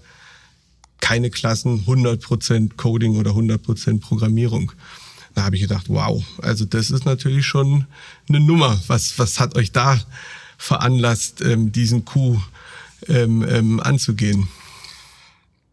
keine 1.00 1.30
Klassen, 1.30 1.84
100% 1.86 2.76
Coding 2.76 3.16
oder 3.16 3.32
100% 3.32 4.00
Programmierung. 4.00 4.72
Da 5.34 5.44
habe 5.44 5.56
ich 5.56 5.62
gedacht, 5.62 5.88
wow, 5.88 6.22
also 6.42 6.64
das 6.64 6.90
ist 6.90 7.04
natürlich 7.04 7.46
schon 7.46 7.86
eine 8.28 8.40
Nummer. 8.40 8.80
Was, 8.88 9.18
was 9.18 9.40
hat 9.40 9.56
euch 9.56 9.72
da 9.72 10.00
veranlasst, 10.58 11.40
ähm, 11.40 11.72
diesen 11.72 12.04
Coup 12.04 12.40
ähm, 13.08 13.44
ähm, 13.48 13.80
anzugehen? 13.80 14.48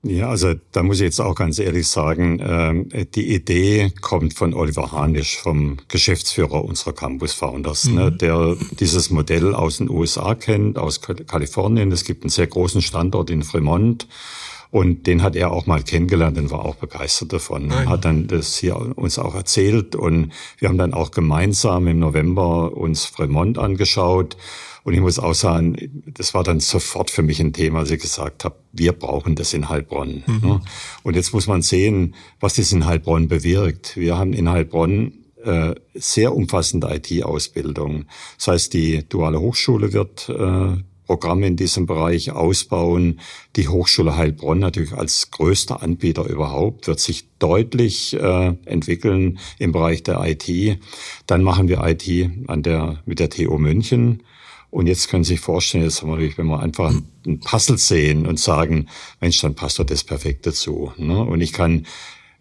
Ja, 0.02 0.30
also 0.30 0.54
da 0.72 0.82
muss 0.82 0.98
ich 0.98 1.04
jetzt 1.04 1.20
auch 1.20 1.36
ganz 1.36 1.60
ehrlich 1.60 1.88
sagen, 1.88 2.40
äh, 2.40 3.06
die 3.06 3.34
Idee 3.34 3.92
kommt 4.00 4.34
von 4.34 4.54
Oliver 4.54 4.94
Hanisch, 4.94 5.38
vom 5.38 5.78
Geschäftsführer 5.90 6.64
unserer 6.64 6.94
Campus 6.94 7.34
Founders, 7.34 7.86
ne, 7.86 7.92
mhm. 7.92 7.98
ne, 7.98 8.12
der 8.14 8.58
dieses 8.80 9.10
Modell 9.10 9.54
aus 9.54 9.78
den 9.78 9.90
USA 9.90 10.36
kennt, 10.36 10.78
aus 10.78 11.02
Kalifornien. 11.02 11.92
Es 11.92 12.06
gibt 12.06 12.24
einen 12.24 12.30
sehr 12.30 12.48
großen 12.48 12.82
Standort 12.82 13.30
in 13.30 13.44
Fremont. 13.44 14.08
Und 14.72 15.08
den 15.08 15.24
hat 15.24 15.36
er 15.36 15.52
auch 15.52 15.66
mal 15.66 15.82
kennengelernt 15.82 16.38
und 16.38 16.52
war 16.52 16.64
auch 16.64 16.76
begeistert 16.76 17.34
davon. 17.34 17.68
Nein. 17.68 17.90
Hat 17.90 18.06
dann 18.06 18.28
das 18.28 18.56
hier 18.56 18.78
uns 18.98 19.18
auch 19.18 19.34
erzählt 19.34 19.96
und 19.96 20.32
wir 20.60 20.70
haben 20.70 20.78
dann 20.78 20.94
auch 20.94 21.10
gemeinsam 21.10 21.88
im 21.88 21.98
November 21.98 22.78
uns 22.78 23.06
Fremont 23.06 23.58
angeschaut 23.58 24.38
und 24.90 24.96
ich 24.96 25.02
muss 25.02 25.20
auch 25.20 25.36
sagen, 25.36 25.76
das 26.16 26.34
war 26.34 26.44
dann 26.44 26.60
sofort 26.60 27.12
für 27.12 27.22
mich 27.22 27.40
ein 27.40 27.54
Thema, 27.54 27.82
als 27.82 27.92
ich 27.92 28.02
gesagt 28.02 28.44
habe, 28.44 28.56
wir 28.72 28.92
brauchen 28.92 29.36
das 29.36 29.54
in 29.54 29.70
Heilbronn. 29.70 30.24
Mhm. 30.26 30.40
Ne? 30.42 30.62
Und 31.04 31.16
jetzt 31.16 31.32
muss 31.32 31.46
man 31.46 31.62
sehen, 31.62 32.16
was 32.40 32.56
das 32.56 32.72
in 32.72 32.88
Heilbronn 32.88 33.28
bewirkt. 33.28 33.98
Wir 33.98 34.18
haben 34.18 34.34
in 34.34 34.50
Heilbronn 34.50 35.14
äh, 35.44 35.76
sehr 35.94 36.36
umfassende 36.36 36.90
IT-Ausbildung. 36.92 38.06
Das 38.38 38.48
heißt, 38.48 38.74
die 38.74 39.08
duale 39.08 39.40
Hochschule 39.40 39.94
wird 39.94 40.28
äh, 40.30 40.82
Programme 41.06 41.46
in 41.46 41.56
diesem 41.56 41.86
Bereich 41.86 42.32
ausbauen. 42.32 43.20
Die 43.58 43.68
Hochschule 43.68 44.18
Heilbronn 44.18 44.58
natürlich 44.58 44.94
als 44.94 45.30
größter 45.30 45.84
Anbieter 45.84 46.26
überhaupt 46.26 46.88
wird 46.88 47.00
sich 47.00 47.28
deutlich 47.38 48.16
äh, 48.16 48.56
entwickeln 48.66 49.38
im 49.60 49.72
Bereich 49.72 50.02
der 50.02 50.20
IT. 50.26 50.80
Dann 51.28 51.44
machen 51.44 51.68
wir 51.68 51.84
IT 51.84 52.32
an 52.48 52.64
der, 52.64 53.04
mit 53.06 53.20
der 53.20 53.30
TU 53.30 53.60
München. 53.60 54.24
Und 54.72 54.88
jetzt 54.88 55.10
können 55.10 55.24
Sie 55.24 55.34
sich 55.34 55.40
vorstellen, 55.40 55.84
jetzt 55.84 56.02
haben 56.02 56.18
wir, 56.18 56.38
wenn 56.38 56.48
wir 56.48 56.60
einfach 56.60 56.94
ein 57.26 57.40
Puzzle 57.40 57.78
sehen 57.78 58.28
und 58.28 58.40
sagen, 58.40 58.88
Mensch, 59.20 59.42
dann 59.42 59.56
passt 59.56 59.80
doch 59.80 59.86
das 59.86 60.04
perfekt 60.04 60.46
dazu. 60.46 60.94
Ne? 60.98 61.20
Und 61.20 61.42
ich 61.42 61.54
kann, 61.54 61.88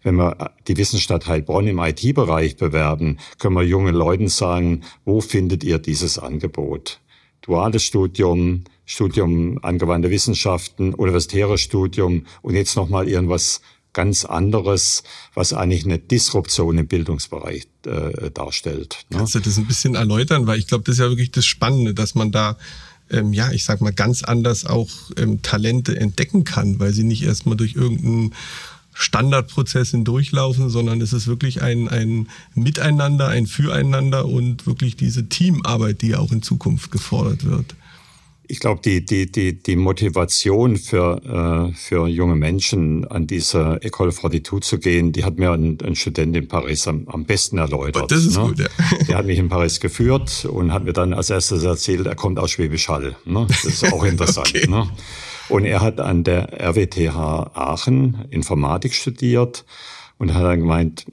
wenn 0.03 0.15
wir 0.15 0.51
die 0.67 0.77
Wissensstadt 0.77 1.27
Heilbronn 1.27 1.67
im 1.67 1.79
IT-Bereich 1.79 2.57
bewerben, 2.57 3.17
können 3.39 3.55
wir 3.55 3.63
jungen 3.63 3.95
Leuten 3.95 4.27
sagen, 4.27 4.83
wo 5.05 5.21
findet 5.21 5.63
ihr 5.63 5.79
dieses 5.79 6.19
Angebot? 6.19 6.99
Duales 7.41 7.83
Studium, 7.83 8.63
Studium 8.85 9.59
angewandte 9.63 10.11
Wissenschaften, 10.11 10.93
universitäres 10.93 11.61
Studium 11.61 12.25
und 12.41 12.55
jetzt 12.55 12.75
nochmal 12.75 13.07
irgendwas 13.07 13.61
ganz 13.93 14.25
anderes, 14.25 15.03
was 15.33 15.53
eigentlich 15.53 15.85
eine 15.85 15.99
Disruption 15.99 16.77
im 16.77 16.87
Bildungsbereich 16.87 17.67
äh, 17.85 18.31
darstellt. 18.31 19.05
Ne? 19.09 19.17
Kannst 19.17 19.35
du 19.35 19.39
das 19.39 19.57
ein 19.57 19.65
bisschen 19.65 19.95
erläutern? 19.95 20.47
Weil 20.47 20.59
ich 20.59 20.67
glaube, 20.67 20.83
das 20.83 20.95
ist 20.95 20.99
ja 20.99 21.09
wirklich 21.09 21.31
das 21.31 21.45
Spannende, 21.45 21.93
dass 21.93 22.15
man 22.15 22.31
da 22.31 22.57
ähm, 23.11 23.33
ja, 23.33 23.51
ich 23.51 23.63
sag 23.63 23.81
mal, 23.81 23.93
ganz 23.93 24.23
anders 24.23 24.65
auch 24.65 24.89
ähm, 25.17 25.41
Talente 25.41 25.99
entdecken 25.99 26.43
kann, 26.43 26.79
weil 26.79 26.93
sie 26.93 27.03
nicht 27.03 27.23
erstmal 27.23 27.57
durch 27.57 27.75
irgendeinen 27.75 28.35
Standardprozess 28.93 29.91
hindurchlaufen, 29.91 30.69
sondern 30.69 31.01
es 31.01 31.13
ist 31.13 31.27
wirklich 31.27 31.61
ein, 31.61 31.87
ein 31.87 32.27
Miteinander, 32.53 33.29
ein 33.29 33.47
Füreinander 33.47 34.25
und 34.25 34.67
wirklich 34.67 34.95
diese 34.97 35.27
Teamarbeit, 35.27 36.01
die 36.01 36.15
auch 36.15 36.31
in 36.31 36.41
Zukunft 36.41 36.91
gefordert 36.91 37.45
wird 37.45 37.75
ich 38.51 38.59
glaube, 38.59 38.81
die, 38.83 39.05
die, 39.05 39.31
die, 39.31 39.61
die 39.61 39.75
Motivation 39.75 40.75
für, 40.75 41.69
äh, 41.71 41.73
für 41.75 42.07
junge 42.07 42.35
Menschen 42.35 43.05
an 43.05 43.27
diese 43.27 43.79
École 43.83 44.11
Fortitude 44.11 44.65
zu 44.65 44.79
gehen, 44.79 45.11
die 45.11 45.23
hat 45.23 45.37
mir 45.37 45.51
ein, 45.51 45.77
ein 45.83 45.95
Student 45.95 46.35
in 46.35 46.47
Paris 46.47 46.87
am, 46.87 47.07
am 47.07 47.25
besten 47.25 47.59
erläutert. 47.59 48.11
Das 48.11 48.25
ist 48.25 48.37
ne? 48.37 48.43
gut, 48.43 48.59
ja. 48.59 48.67
Der 49.07 49.17
hat 49.19 49.27
mich 49.27 49.37
in 49.37 49.49
Paris 49.49 49.79
geführt 49.79 50.45
und 50.45 50.73
hat 50.73 50.83
mir 50.83 50.93
dann 50.93 51.13
als 51.13 51.29
erstes 51.29 51.63
erzählt, 51.63 52.07
er 52.07 52.15
kommt 52.15 52.39
aus 52.39 52.49
Schwäbisch 52.49 52.89
Hall. 52.89 53.15
Ne? 53.23 53.45
Das 53.47 53.65
ist 53.65 53.93
auch 53.93 54.03
interessant. 54.11 54.49
okay. 54.49 54.67
ne? 54.67 54.89
Und 55.47 55.65
er 55.65 55.81
hat 55.81 55.99
an 55.99 56.23
der 56.23 56.59
RWTH 56.59 57.15
Aachen 57.53 58.25
Informatik 58.31 58.95
studiert 58.95 59.63
und 60.17 60.33
hat 60.33 60.43
dann 60.43 60.59
gemeint, 60.59 61.05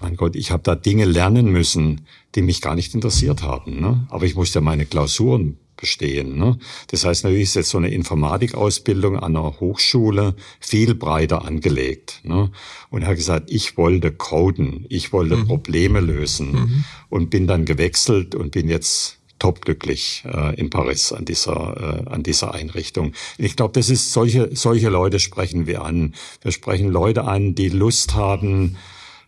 mein 0.00 0.16
Gott, 0.16 0.36
ich 0.36 0.50
habe 0.50 0.62
da 0.62 0.74
Dinge 0.74 1.06
lernen 1.06 1.50
müssen, 1.50 2.02
die 2.34 2.42
mich 2.42 2.60
gar 2.60 2.74
nicht 2.74 2.94
interessiert 2.94 3.42
haben. 3.42 3.80
Ne? 3.80 4.06
Aber 4.10 4.26
ich 4.26 4.34
musste 4.34 4.60
meine 4.60 4.84
Klausuren 4.84 5.56
bestehen. 5.82 6.38
Ne? 6.38 6.58
Das 6.86 7.04
heißt, 7.04 7.24
natürlich 7.24 7.48
ist 7.48 7.56
jetzt 7.56 7.70
so 7.70 7.78
eine 7.78 7.90
Informatikausbildung 7.90 9.18
an 9.18 9.36
einer 9.36 9.60
Hochschule 9.60 10.36
viel 10.60 10.94
breiter 10.94 11.44
angelegt. 11.44 12.20
Ne? 12.22 12.52
Und 12.88 13.02
er 13.02 13.08
hat 13.08 13.16
gesagt, 13.16 13.50
ich 13.50 13.76
wollte 13.76 14.12
coden, 14.12 14.86
ich 14.88 15.12
wollte 15.12 15.36
mhm. 15.36 15.46
Probleme 15.48 16.00
lösen 16.00 16.52
mhm. 16.52 16.84
und 17.10 17.30
bin 17.30 17.48
dann 17.48 17.64
gewechselt 17.64 18.36
und 18.36 18.52
bin 18.52 18.68
jetzt 18.68 19.18
topglücklich 19.40 20.22
äh, 20.24 20.54
in 20.54 20.70
Paris 20.70 21.12
an 21.12 21.24
dieser, 21.24 22.04
äh, 22.06 22.10
an 22.10 22.22
dieser 22.22 22.54
Einrichtung. 22.54 23.12
Ich 23.38 23.56
glaube, 23.56 23.72
das 23.72 23.90
ist 23.90 24.12
solche, 24.12 24.50
solche 24.54 24.88
Leute 24.88 25.18
sprechen 25.18 25.66
wir 25.66 25.82
an. 25.82 26.14
Wir 26.42 26.52
sprechen 26.52 26.88
Leute 26.88 27.24
an, 27.24 27.56
die 27.56 27.68
Lust 27.68 28.14
haben, 28.14 28.76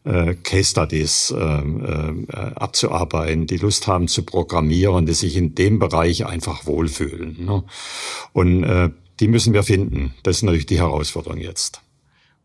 äh, 0.05 0.35
Case 0.35 0.71
Studies 0.71 1.35
äh, 1.37 1.41
äh, 1.41 2.27
abzuarbeiten, 2.55 3.47
die 3.47 3.57
Lust 3.57 3.87
haben 3.87 4.09
zu 4.09 4.23
programmieren, 4.23 5.07
die 5.07 5.15
sich 5.15 5.37
in 5.37 5.55
dem 5.55 5.79
Bereich 5.79 6.27
einfach 6.27 6.67
wohlfühlen. 6.67 7.45
Ne? 7.45 7.65
Und 8.33 8.65
äh, 8.65 8.91
die 9.21 9.29
müssen 9.29 9.55
wir 9.55 9.63
finden. 9.63 10.15
Das 10.23 10.37
ist 10.37 10.43
natürlich 10.43 10.67
die 10.67 10.79
Herausforderung 10.79 11.39
jetzt 11.39 11.84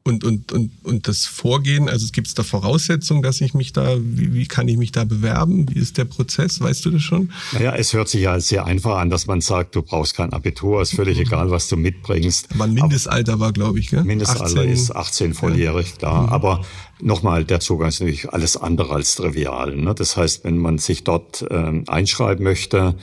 und, 0.04 0.24
und, 0.24 0.52
und, 0.52 0.72
und 0.84 1.08
das 1.08 1.26
Vorgehen, 1.26 1.90
also 1.90 2.08
gibt 2.12 2.28
es 2.28 2.34
da 2.34 2.44
Voraussetzungen, 2.44 3.22
dass 3.22 3.42
ich 3.42 3.54
mich 3.54 3.74
da, 3.74 3.98
wie, 4.00 4.34
wie 4.34 4.48
kann 4.48 4.68
ich 4.68 4.78
mich 4.78 4.92
da 4.92 5.04
bewerben? 5.04 5.68
Wie 5.70 5.80
ist 5.80 5.98
der 5.98 6.06
Prozess? 6.06 6.62
Weißt 6.62 6.86
du 6.86 6.92
das 6.92 7.02
schon? 7.02 7.32
Naja, 7.52 7.76
es 7.76 7.94
hört 7.94 8.10
sich 8.10 8.22
ja 8.22 8.40
sehr 8.40 8.66
einfach 8.66 8.98
an, 8.98 9.10
dass 9.10 9.28
man 9.28 9.42
sagt, 9.42 9.76
du 9.76 9.82
brauchst 9.82 10.16
kein 10.16 10.34
Abitur, 10.34 10.82
ist 10.82 10.96
völlig 10.96 11.20
egal, 11.20 11.52
was 11.52 11.68
du 11.68 11.78
mitbringst. 11.78 12.48
Aber 12.54 12.64
ein 12.64 12.74
Mindestalter 12.74 13.34
Aber 13.34 13.46
war, 13.46 13.54
glaube 13.54 13.80
ich, 13.80 13.90
gell? 13.90 14.04
Mindestalter 14.04 14.62
18, 14.62 14.70
ist 14.70 14.96
18 14.96 15.34
volljährig, 15.34 15.90
ja. 15.92 15.98
klar. 15.98 16.24
Mhm. 16.24 16.30
Aber 16.30 16.66
nochmal, 17.02 17.46
der 17.46 17.60
Zugang 17.60 17.90
ist 17.90 18.00
natürlich 18.00 18.32
alles 18.34 18.58
andere 18.58 18.94
als 18.96 19.16
trivial. 19.16 19.76
Ne? 19.76 19.94
Das 19.94 20.18
heißt, 20.18 20.44
wenn 20.44 20.58
man 20.58 20.78
sich 20.78 21.04
dort 21.04 21.44
äh, 21.50 21.84
einschreiben 21.88 22.44
möchte, 22.44 22.96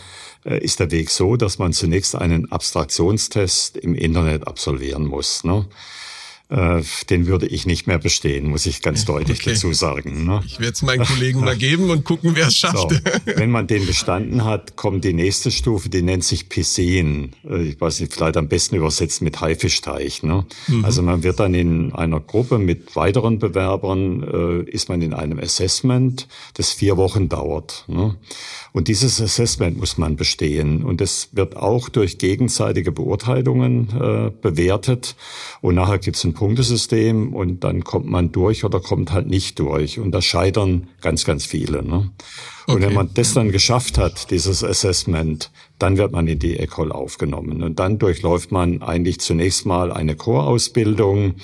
äh, 0.44 0.58
ist 0.58 0.80
der 0.80 0.90
Weg 0.90 1.10
so, 1.10 1.36
dass 1.36 1.58
man 1.58 1.72
zunächst 1.72 2.14
einen 2.16 2.50
Abstraktionstest 2.50 3.76
im 3.76 3.94
Internet 3.94 4.46
absolvieren 4.46 5.06
muss. 5.06 5.44
Ne? 5.44 5.66
Äh, 6.48 6.82
den 7.10 7.26
würde 7.26 7.46
ich 7.46 7.66
nicht 7.66 7.86
mehr 7.86 7.98
bestehen, 7.98 8.48
muss 8.48 8.66
ich 8.66 8.82
ganz 8.82 9.04
deutlich 9.06 9.40
okay. 9.40 9.50
dazu 9.50 9.72
sagen. 9.72 10.26
Ne? 10.26 10.42
Ich 10.46 10.60
werde 10.60 10.72
es 10.72 10.82
meinen 10.82 11.04
Kollegen 11.04 11.40
mal 11.44 11.56
geben 11.56 11.90
und 11.90 12.04
gucken, 12.04 12.32
wer 12.34 12.48
es 12.48 12.56
schafft. 12.56 12.76
So, 12.76 12.88
wenn 13.24 13.50
man 13.50 13.66
den 13.66 13.86
bestanden 13.86 14.44
hat, 14.44 14.76
kommt 14.76 15.04
die 15.04 15.12
nächste 15.12 15.50
Stufe, 15.50 15.88
die 15.88 16.02
nennt 16.02 16.24
sich 16.24 16.48
Piscine. 16.48 17.30
Äh, 17.48 17.62
ich 17.62 17.80
weiß 17.80 18.00
nicht, 18.00 18.12
vielleicht 18.12 18.36
am 18.36 18.48
besten 18.48 18.76
übersetzt 18.76 19.22
mit 19.22 19.40
Haifischtteich. 19.40 20.22
Ne? 20.22 20.46
Mhm. 20.68 20.84
Also 20.84 21.02
man 21.02 21.22
wird 21.22 21.40
dann 21.40 21.54
in 21.54 21.92
einer 21.92 22.20
Gruppe 22.20 22.58
mit 22.58 22.94
weiteren 22.94 23.38
Bewerbern, 23.38 24.22
äh, 24.22 24.70
ist 24.70 24.88
man 24.88 25.02
in 25.02 25.14
einem 25.14 25.40
Assessment, 25.40 26.28
das 26.54 26.72
vier 26.72 26.96
Wochen 26.96 27.28
dauert. 27.28 27.84
Ne? 27.88 28.16
Und 28.76 28.88
dieses 28.88 29.22
Assessment 29.22 29.78
muss 29.78 29.96
man 29.96 30.16
bestehen. 30.16 30.84
Und 30.84 31.00
es 31.00 31.30
wird 31.32 31.56
auch 31.56 31.88
durch 31.88 32.18
gegenseitige 32.18 32.92
Beurteilungen 32.92 33.88
äh, 33.98 34.30
bewertet. 34.42 35.16
Und 35.62 35.76
nachher 35.76 35.96
gibt 35.96 36.18
es 36.18 36.24
ein 36.24 36.34
Punktesystem 36.34 37.32
und 37.32 37.64
dann 37.64 37.84
kommt 37.84 38.04
man 38.04 38.32
durch 38.32 38.64
oder 38.64 38.80
kommt 38.80 39.12
halt 39.12 39.28
nicht 39.28 39.58
durch. 39.60 39.98
Und 39.98 40.10
da 40.10 40.20
scheitern 40.20 40.88
ganz, 41.00 41.24
ganz 41.24 41.46
viele. 41.46 41.82
Ne? 41.82 42.10
Und 42.66 42.74
okay. 42.74 42.82
wenn 42.82 42.92
man 42.92 43.08
das 43.14 43.32
dann 43.32 43.50
geschafft 43.50 43.96
hat, 43.96 44.30
dieses 44.30 44.62
Assessment, 44.62 45.50
dann 45.78 45.96
wird 45.96 46.12
man 46.12 46.26
in 46.26 46.38
die 46.38 46.58
Ecole 46.58 46.94
aufgenommen. 46.94 47.62
Und 47.62 47.78
dann 47.78 47.98
durchläuft 47.98 48.52
man 48.52 48.82
eigentlich 48.82 49.20
zunächst 49.20 49.64
mal 49.64 49.90
eine 49.90 50.16
Chorausbildung, 50.16 51.36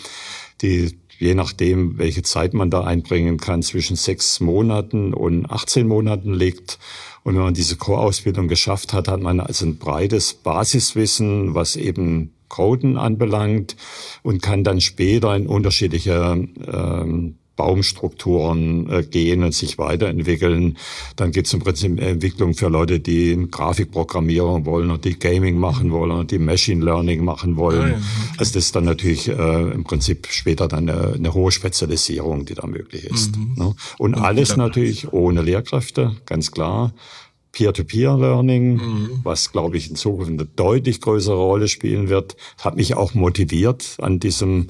die 0.61 0.99
je 1.23 1.35
nachdem, 1.35 1.99
welche 1.99 2.23
Zeit 2.23 2.53
man 2.53 2.69
da 2.69 2.83
einbringen 2.83 3.39
kann, 3.39 3.63
zwischen 3.63 3.97
sechs 3.97 4.41
Monaten 4.41 5.15
und 5.15 5.49
18 5.49 5.87
Monaten 5.87 6.35
liegt. 6.35 6.79
Und 7.25 7.35
wenn 7.35 7.43
man 7.43 7.55
diese 7.55 7.77
Chorausbildung 7.77 8.49
geschafft 8.49 8.93
hat, 8.93 9.09
hat 9.09 9.21
man 9.21 9.41
also 9.41 9.67
ein 9.67 9.79
breites 9.79 10.35
Basiswissen, 10.35 11.55
was 11.55 11.77
eben 11.77 12.33
Coden 12.49 12.99
anbelangt 12.99 13.77
und 14.23 14.43
kann 14.43 14.65
dann 14.65 14.81
später 14.81 15.35
in 15.35 15.47
unterschiedliche 15.47 16.49
ähm, 16.73 17.37
Baumstrukturen 17.57 18.89
äh, 18.91 19.03
gehen 19.03 19.43
und 19.43 19.55
sich 19.55 19.79
weiterentwickeln. 19.79 20.79
Dann 21.17 21.33
gibt 21.33 21.47
es 21.47 21.53
im 21.53 21.61
Prinzip 21.61 22.01
Entwicklung 22.01 22.55
für 22.55 22.69
Leute, 22.69 23.01
die 23.01 23.47
Grafik 23.51 23.91
programmieren 23.91 24.65
wollen 24.65 24.91
und 24.91 25.05
die 25.05 25.19
Gaming 25.19 25.59
machen 25.59 25.91
wollen 25.93 26.13
und 26.13 26.31
die 26.31 26.39
Machine 26.39 26.85
Learning 26.85 27.25
machen 27.25 27.57
wollen. 27.57 27.81
Ah, 27.81 27.89
ja, 27.89 27.95
okay. 27.95 28.05
Also 28.39 28.55
das 28.55 28.65
ist 28.65 28.77
dann 28.77 28.85
natürlich 28.85 29.29
äh, 29.29 29.71
im 29.73 29.85
Prinzip 29.85 30.29
später 30.31 30.69
dann 30.69 30.89
eine, 30.89 31.15
eine, 31.15 31.35
hohe 31.35 31.53
Spezialisierung, 31.53 32.47
die 32.47 32.55
da 32.55 32.67
möglich 32.67 33.05
ist. 33.05 33.37
Mhm. 33.37 33.55
Ne? 33.57 33.75
Und, 33.99 34.15
und 34.15 34.15
alles 34.15 34.57
natürlich 34.57 35.13
ohne 35.13 35.43
Lehrkräfte, 35.43 36.17
ganz 36.27 36.51
klar. 36.51 36.93
Peer-to-Peer-Learning, 37.53 38.77
mhm. 38.77 39.21
was, 39.23 39.53
glaube 39.53 39.77
ich, 39.77 39.91
in 39.91 39.97
Zukunft 39.97 40.31
eine 40.31 40.47
deutlich 40.47 41.01
größere 41.01 41.37
Rolle 41.37 41.69
spielen 41.69 42.09
wird. 42.09 42.37
Hat 42.59 42.77
mich 42.77 42.95
auch 42.95 43.15
motiviert 43.15 43.97
an 44.01 44.19
diesem 44.19 44.69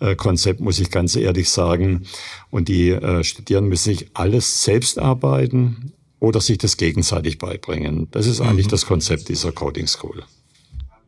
äh, 0.00 0.14
Konzept, 0.14 0.60
muss 0.60 0.78
ich 0.78 0.90
ganz 0.90 1.16
ehrlich 1.16 1.48
sagen. 1.48 2.04
Und 2.50 2.68
die 2.68 2.90
äh, 2.90 3.24
Studierenden 3.24 3.70
müssen 3.70 3.94
sich 3.94 4.10
alles 4.12 4.62
selbst 4.62 4.98
arbeiten 4.98 5.92
oder 6.20 6.40
sich 6.40 6.58
das 6.58 6.76
gegenseitig 6.76 7.38
beibringen. 7.38 8.08
Das 8.10 8.26
ist 8.26 8.40
eigentlich 8.40 8.66
mhm. 8.66 8.72
das 8.72 8.86
Konzept 8.86 9.28
dieser 9.28 9.52
Coding 9.52 9.86
School. 9.86 10.22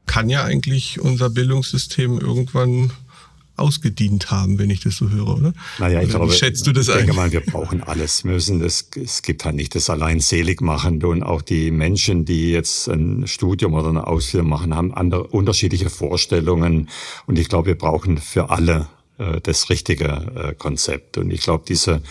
Kann 0.07 0.31
ja 0.31 0.45
eigentlich 0.45 1.01
unser 1.01 1.29
Bildungssystem 1.31 2.19
irgendwann 2.19 2.93
ausgedient 3.61 4.31
haben, 4.31 4.59
wenn 4.59 4.71
ich 4.71 4.81
das 4.81 4.97
so 4.97 5.11
höre, 5.11 5.37
oder? 5.37 5.53
Naja, 5.79 6.01
ich 6.01 6.09
oder 6.09 6.19
glaube, 6.19 6.33
wie 6.33 6.37
schätzt 6.37 6.67
du 6.67 6.73
das 6.73 6.89
ich 6.89 6.95
denke 6.95 7.13
mal, 7.13 7.31
wir 7.33 7.41
brauchen 7.41 7.83
alles. 7.83 8.25
Wir 8.25 8.33
müssen 8.33 8.61
das, 8.61 8.89
es 8.97 9.23
gibt 9.23 9.45
halt 9.45 9.57
nicht 9.57 9.75
das 9.75 9.91
allein 9.91 10.21
selig 10.21 10.61
machen 10.61 11.03
und 11.05 11.23
auch 11.23 11.43
die 11.43 11.71
Menschen, 11.71 12.25
die 12.25 12.51
jetzt 12.51 12.89
ein 12.89 13.27
Studium 13.27 13.75
oder 13.75 13.89
eine 13.89 14.07
Ausbildung 14.07 14.49
machen, 14.51 14.75
haben 14.75 14.95
andere, 14.95 15.25
unterschiedliche 15.29 15.91
Vorstellungen 15.91 16.89
und 17.27 17.39
ich 17.39 17.49
glaube, 17.49 17.69
wir 17.69 17.79
brauchen 17.79 18.19
für 18.19 18.51
alle 18.51 18.89
äh, 19.19 19.41
das 19.43 19.71
richtige 19.71 20.07
äh, 20.07 20.55
Konzept 20.55 21.19
und 21.19 21.31
ich 21.31 21.43
glaube, 21.43 21.65
diese 21.69 22.03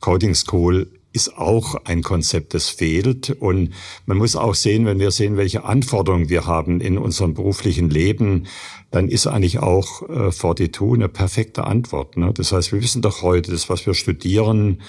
Coding 0.00 0.34
School 0.34 0.88
ist 1.12 1.36
auch 1.38 1.74
ein 1.84 2.02
Konzept, 2.02 2.54
das 2.54 2.68
fehlt. 2.68 3.30
Und 3.30 3.70
man 4.06 4.18
muss 4.18 4.36
auch 4.36 4.54
sehen, 4.54 4.86
wenn 4.86 4.98
wir 4.98 5.10
sehen, 5.10 5.36
welche 5.36 5.64
Anforderungen 5.64 6.28
wir 6.28 6.46
haben 6.46 6.80
in 6.80 6.98
unserem 6.98 7.34
beruflichen 7.34 7.90
Leben, 7.90 8.46
dann 8.90 9.08
ist 9.08 9.26
eigentlich 9.26 9.58
auch 9.58 10.08
äh, 10.08 10.30
42 10.30 10.94
eine 10.94 11.08
perfekte 11.08 11.64
Antwort. 11.64 12.16
Ne? 12.16 12.32
Das 12.32 12.52
heißt, 12.52 12.72
wir 12.72 12.82
wissen 12.82 13.02
doch 13.02 13.22
heute, 13.22 13.50
das, 13.50 13.68
was 13.68 13.86
wir 13.86 13.94
studieren, 13.94 14.80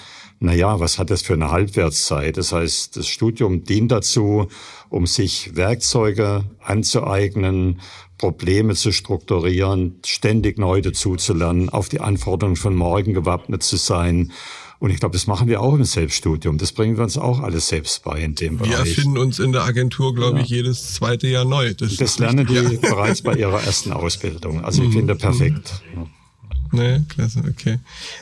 na 0.42 0.54
ja, 0.54 0.80
was 0.80 0.98
hat 0.98 1.10
das 1.10 1.20
für 1.20 1.34
eine 1.34 1.50
Halbwertszeit? 1.50 2.38
Das 2.38 2.52
heißt, 2.52 2.96
das 2.96 3.06
Studium 3.08 3.64
dient 3.64 3.92
dazu, 3.92 4.48
um 4.88 5.06
sich 5.06 5.54
Werkzeuge 5.54 6.44
anzueignen, 6.60 7.80
Probleme 8.16 8.74
zu 8.74 8.90
strukturieren, 8.90 10.00
ständig 10.04 10.58
neu 10.58 10.80
dazuzulernen, 10.80 11.68
auf 11.68 11.90
die 11.90 12.00
Anforderungen 12.00 12.56
von 12.56 12.74
morgen 12.74 13.12
gewappnet 13.12 13.62
zu 13.62 13.76
sein 13.76 14.32
und 14.80 14.90
ich 14.90 14.98
glaube, 14.98 15.12
das 15.12 15.26
machen 15.26 15.46
wir 15.46 15.60
auch 15.60 15.74
im 15.74 15.84
Selbststudium. 15.84 16.56
Das 16.56 16.72
bringen 16.72 16.96
wir 16.96 17.04
uns 17.04 17.18
auch 17.18 17.40
alles 17.40 17.68
selbst 17.68 18.02
bei 18.02 18.18
in 18.22 18.34
dem 18.34 18.56
Bereich. 18.56 18.70
Wir 18.70 18.78
erfinden 18.78 19.18
uns 19.18 19.38
in 19.38 19.52
der 19.52 19.62
Agentur, 19.64 20.14
glaube 20.14 20.38
ja. 20.38 20.44
ich, 20.44 20.50
jedes 20.50 20.94
zweite 20.94 21.28
Jahr 21.28 21.44
neu. 21.44 21.74
Das, 21.74 21.96
das 21.96 22.18
lernen 22.18 22.46
die 22.46 22.54
ja. 22.54 22.62
bereits 22.62 23.20
bei 23.20 23.34
ihrer 23.34 23.62
ersten 23.62 23.92
Ausbildung. 23.92 24.64
Also 24.64 24.82
ich 24.82 24.88
mhm. 24.88 24.92
finde 24.92 25.14
perfekt. 25.16 25.82
Nee, 26.72 27.02
klasse, 27.08 27.42
okay. 27.46 27.78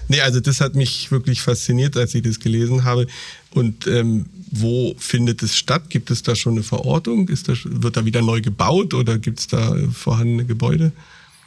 Nee, 0.09 0.21
also 0.21 0.41
das 0.41 0.61
hat 0.61 0.75
mich 0.75 1.13
wirklich 1.13 1.43
fasziniert, 1.43 1.97
als 1.97 2.15
ich 2.17 2.23
das 2.23 2.41
gelesen 2.41 2.83
habe. 2.83 3.07
Und 3.51 3.87
ähm, 3.87 4.27
wo 4.51 4.95
findet 4.99 5.45
es 5.45 5.57
statt? 5.57 5.91
Gibt 5.91 6.11
es 6.11 6.25
da 6.25 6.35
schon 6.35 6.55
eine 6.55 6.65
Verortung? 6.65 7.29
Ist 7.29 7.49
das, 7.49 7.59
wird 7.63 7.97
da 7.97 8.05
wieder 8.05 8.23
neu 8.23 8.41
gebaut 8.41 8.95
oder 8.95 9.19
gibt 9.19 9.39
es 9.39 9.47
da 9.47 9.77
vorhandene 9.93 10.45
Gebäude? 10.45 10.91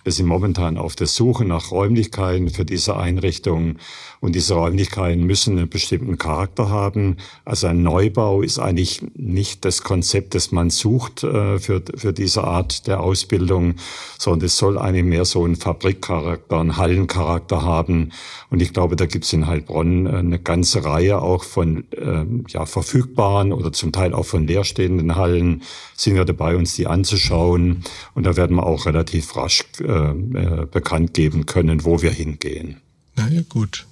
Wir 0.04 0.12
sind 0.12 0.26
momentan 0.26 0.78
auf 0.78 0.96
der 0.96 1.08
Suche 1.08 1.46
nach 1.46 1.72
Räumlichkeiten 1.72 2.50
für 2.50 2.66
diese 2.66 2.98
Einrichtung 2.98 3.78
und 4.20 4.36
diese 4.36 4.54
Räumlichkeiten 4.54 5.24
müssen 5.24 5.58
einen 5.58 5.70
bestimmten 5.70 6.18
Charakter 6.18 6.70
haben. 6.70 7.18
Also 7.44 7.68
ein 7.68 7.82
Neubau 7.82 8.42
ist 8.42 8.60
eigentlich 8.60 9.04
nicht 9.16 9.66
das 9.66 9.84
Konzept, 9.84 10.36
das 10.36 10.52
man 10.52 10.70
sucht 10.70 11.24
äh, 11.24 11.60
für, 11.60 11.82
für 11.96 12.14
diese 12.14 12.44
Art 12.44 12.88
der 12.88 13.02
Ausbildung, 13.02 13.76
sondern 14.18 14.46
es 14.46 14.58
soll 14.58 14.78
eigentlich 14.78 15.06
mehr 15.06 15.26
so 15.26 15.44
einen 15.44 15.56
Fabrikcharakter, 15.56 16.60
einen 16.60 16.78
Hallencharakter 16.78 17.64
haben. 17.64 18.12
Und 18.50 18.62
ich 18.62 18.74
glaube, 18.74 18.96
da 18.96 19.06
gibt 19.08 19.26
es 19.26 19.34
in 19.34 19.48
Heilbronn 19.48 20.06
äh, 20.06 20.10
eine 20.10 20.40
ganze 20.40 20.86
Reihe 20.86 21.22
auch 21.22 21.44
von 21.44 21.86
äh, 21.92 22.26
ja, 22.48 22.66
verfügbaren 22.66 23.52
oder 23.52 23.72
zum 23.74 23.92
Teil 23.92 24.14
auch 24.14 24.26
von 24.26 24.46
leerstehenden 24.46 25.16
Hallen. 25.16 25.64
Sind 25.96 26.16
wir 26.16 26.26
dabei, 26.26 26.56
uns 26.56 26.76
die 26.76 26.88
anzuschauen. 26.88 27.84
Und 28.14 28.26
da 28.26 28.36
werden 28.38 28.56
wir 28.58 28.66
auch 28.66 28.86
relativ 28.86 29.36
rasch 29.36 29.64
äh, 29.80 29.91
äh 29.92 30.66
bekannt 30.66 31.14
geben 31.14 31.46
können, 31.46 31.84
wo 31.84 32.02
wir 32.02 32.12
hingehen. 32.12 32.78
Na 33.16 33.28
ja, 33.30 33.42
gut. 33.48 33.86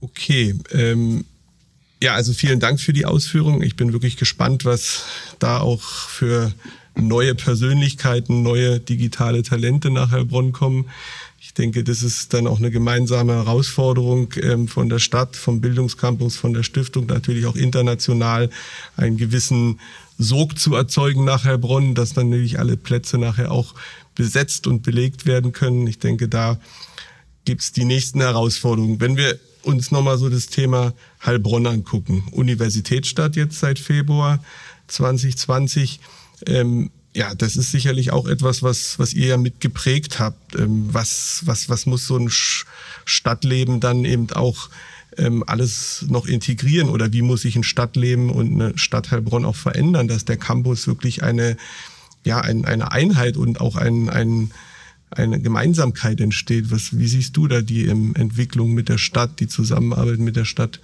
Okay. 0.00 0.54
Ähm, 0.72 1.24
ja, 2.02 2.14
also 2.14 2.32
vielen 2.32 2.60
Dank 2.60 2.80
für 2.80 2.92
die 2.92 3.06
Ausführung. 3.06 3.62
Ich 3.62 3.74
bin 3.74 3.92
wirklich 3.92 4.16
gespannt, 4.16 4.64
was 4.64 5.04
da 5.38 5.60
auch 5.60 5.82
für 5.82 6.52
neue 6.94 7.34
Persönlichkeiten, 7.34 8.42
neue 8.42 8.80
digitale 8.80 9.42
Talente 9.42 9.90
nach 9.90 10.10
Heilbronn 10.10 10.52
kommen. 10.52 10.86
Ich 11.40 11.54
denke, 11.54 11.84
das 11.84 12.02
ist 12.02 12.34
dann 12.34 12.46
auch 12.46 12.58
eine 12.58 12.70
gemeinsame 12.70 13.34
Herausforderung 13.34 14.32
ähm, 14.42 14.68
von 14.68 14.88
der 14.88 14.98
Stadt, 14.98 15.36
vom 15.36 15.60
Bildungscampus, 15.60 16.36
von 16.36 16.52
der 16.52 16.62
Stiftung, 16.62 17.06
natürlich 17.06 17.46
auch 17.46 17.56
international 17.56 18.50
einen 18.96 19.16
gewissen 19.16 19.80
Sog 20.18 20.58
zu 20.58 20.74
erzeugen 20.74 21.24
nach 21.24 21.44
Heilbronn, 21.44 21.94
dass 21.94 22.12
dann 22.12 22.30
natürlich 22.30 22.58
alle 22.58 22.76
Plätze 22.76 23.18
nachher 23.18 23.52
auch 23.52 23.74
besetzt 24.18 24.66
und 24.66 24.82
belegt 24.82 25.24
werden 25.24 25.52
können. 25.52 25.86
Ich 25.86 25.98
denke, 25.98 26.28
da 26.28 26.58
gibt's 27.46 27.72
die 27.72 27.86
nächsten 27.86 28.20
Herausforderungen. 28.20 29.00
Wenn 29.00 29.16
wir 29.16 29.38
uns 29.62 29.90
nochmal 29.90 30.18
so 30.18 30.28
das 30.28 30.46
Thema 30.46 30.92
Heilbronn 31.24 31.66
angucken. 31.66 32.24
Universitätsstadt 32.32 33.36
jetzt 33.36 33.60
seit 33.60 33.78
Februar 33.78 34.42
2020. 34.88 36.00
Ähm, 36.46 36.90
ja, 37.14 37.34
das 37.34 37.56
ist 37.56 37.70
sicherlich 37.70 38.12
auch 38.12 38.26
etwas, 38.26 38.62
was, 38.62 38.98
was 38.98 39.12
ihr 39.12 39.26
ja 39.26 39.36
mitgeprägt 39.36 40.18
habt. 40.18 40.54
Ähm, 40.56 40.88
was, 40.92 41.42
was, 41.44 41.68
was 41.68 41.86
muss 41.86 42.06
so 42.06 42.16
ein 42.16 42.30
Stadtleben 42.30 43.80
dann 43.80 44.04
eben 44.04 44.30
auch 44.32 44.70
ähm, 45.16 45.44
alles 45.46 46.06
noch 46.08 46.26
integrieren 46.26 46.88
oder 46.88 47.12
wie 47.12 47.22
muss 47.22 47.42
sich 47.42 47.56
ein 47.56 47.64
Stadtleben 47.64 48.30
und 48.30 48.60
eine 48.60 48.78
Stadt 48.78 49.10
Heilbronn 49.10 49.44
auch 49.44 49.56
verändern, 49.56 50.08
dass 50.08 50.24
der 50.24 50.36
Campus 50.36 50.86
wirklich 50.86 51.22
eine, 51.22 51.56
ja, 52.24 52.40
ein, 52.40 52.64
eine 52.64 52.92
Einheit 52.92 53.36
und 53.36 53.60
auch 53.60 53.76
ein, 53.76 54.08
ein, 54.08 54.50
eine 55.10 55.40
Gemeinsamkeit 55.40 56.20
entsteht. 56.20 56.70
Was, 56.70 56.98
wie 56.98 57.08
siehst 57.08 57.36
du 57.36 57.46
da 57.46 57.62
die 57.62 57.86
ähm, 57.86 58.14
Entwicklung 58.14 58.72
mit 58.74 58.88
der 58.88 58.98
Stadt, 58.98 59.40
die 59.40 59.48
Zusammenarbeit 59.48 60.18
mit 60.18 60.36
der 60.36 60.44
Stadt? 60.44 60.80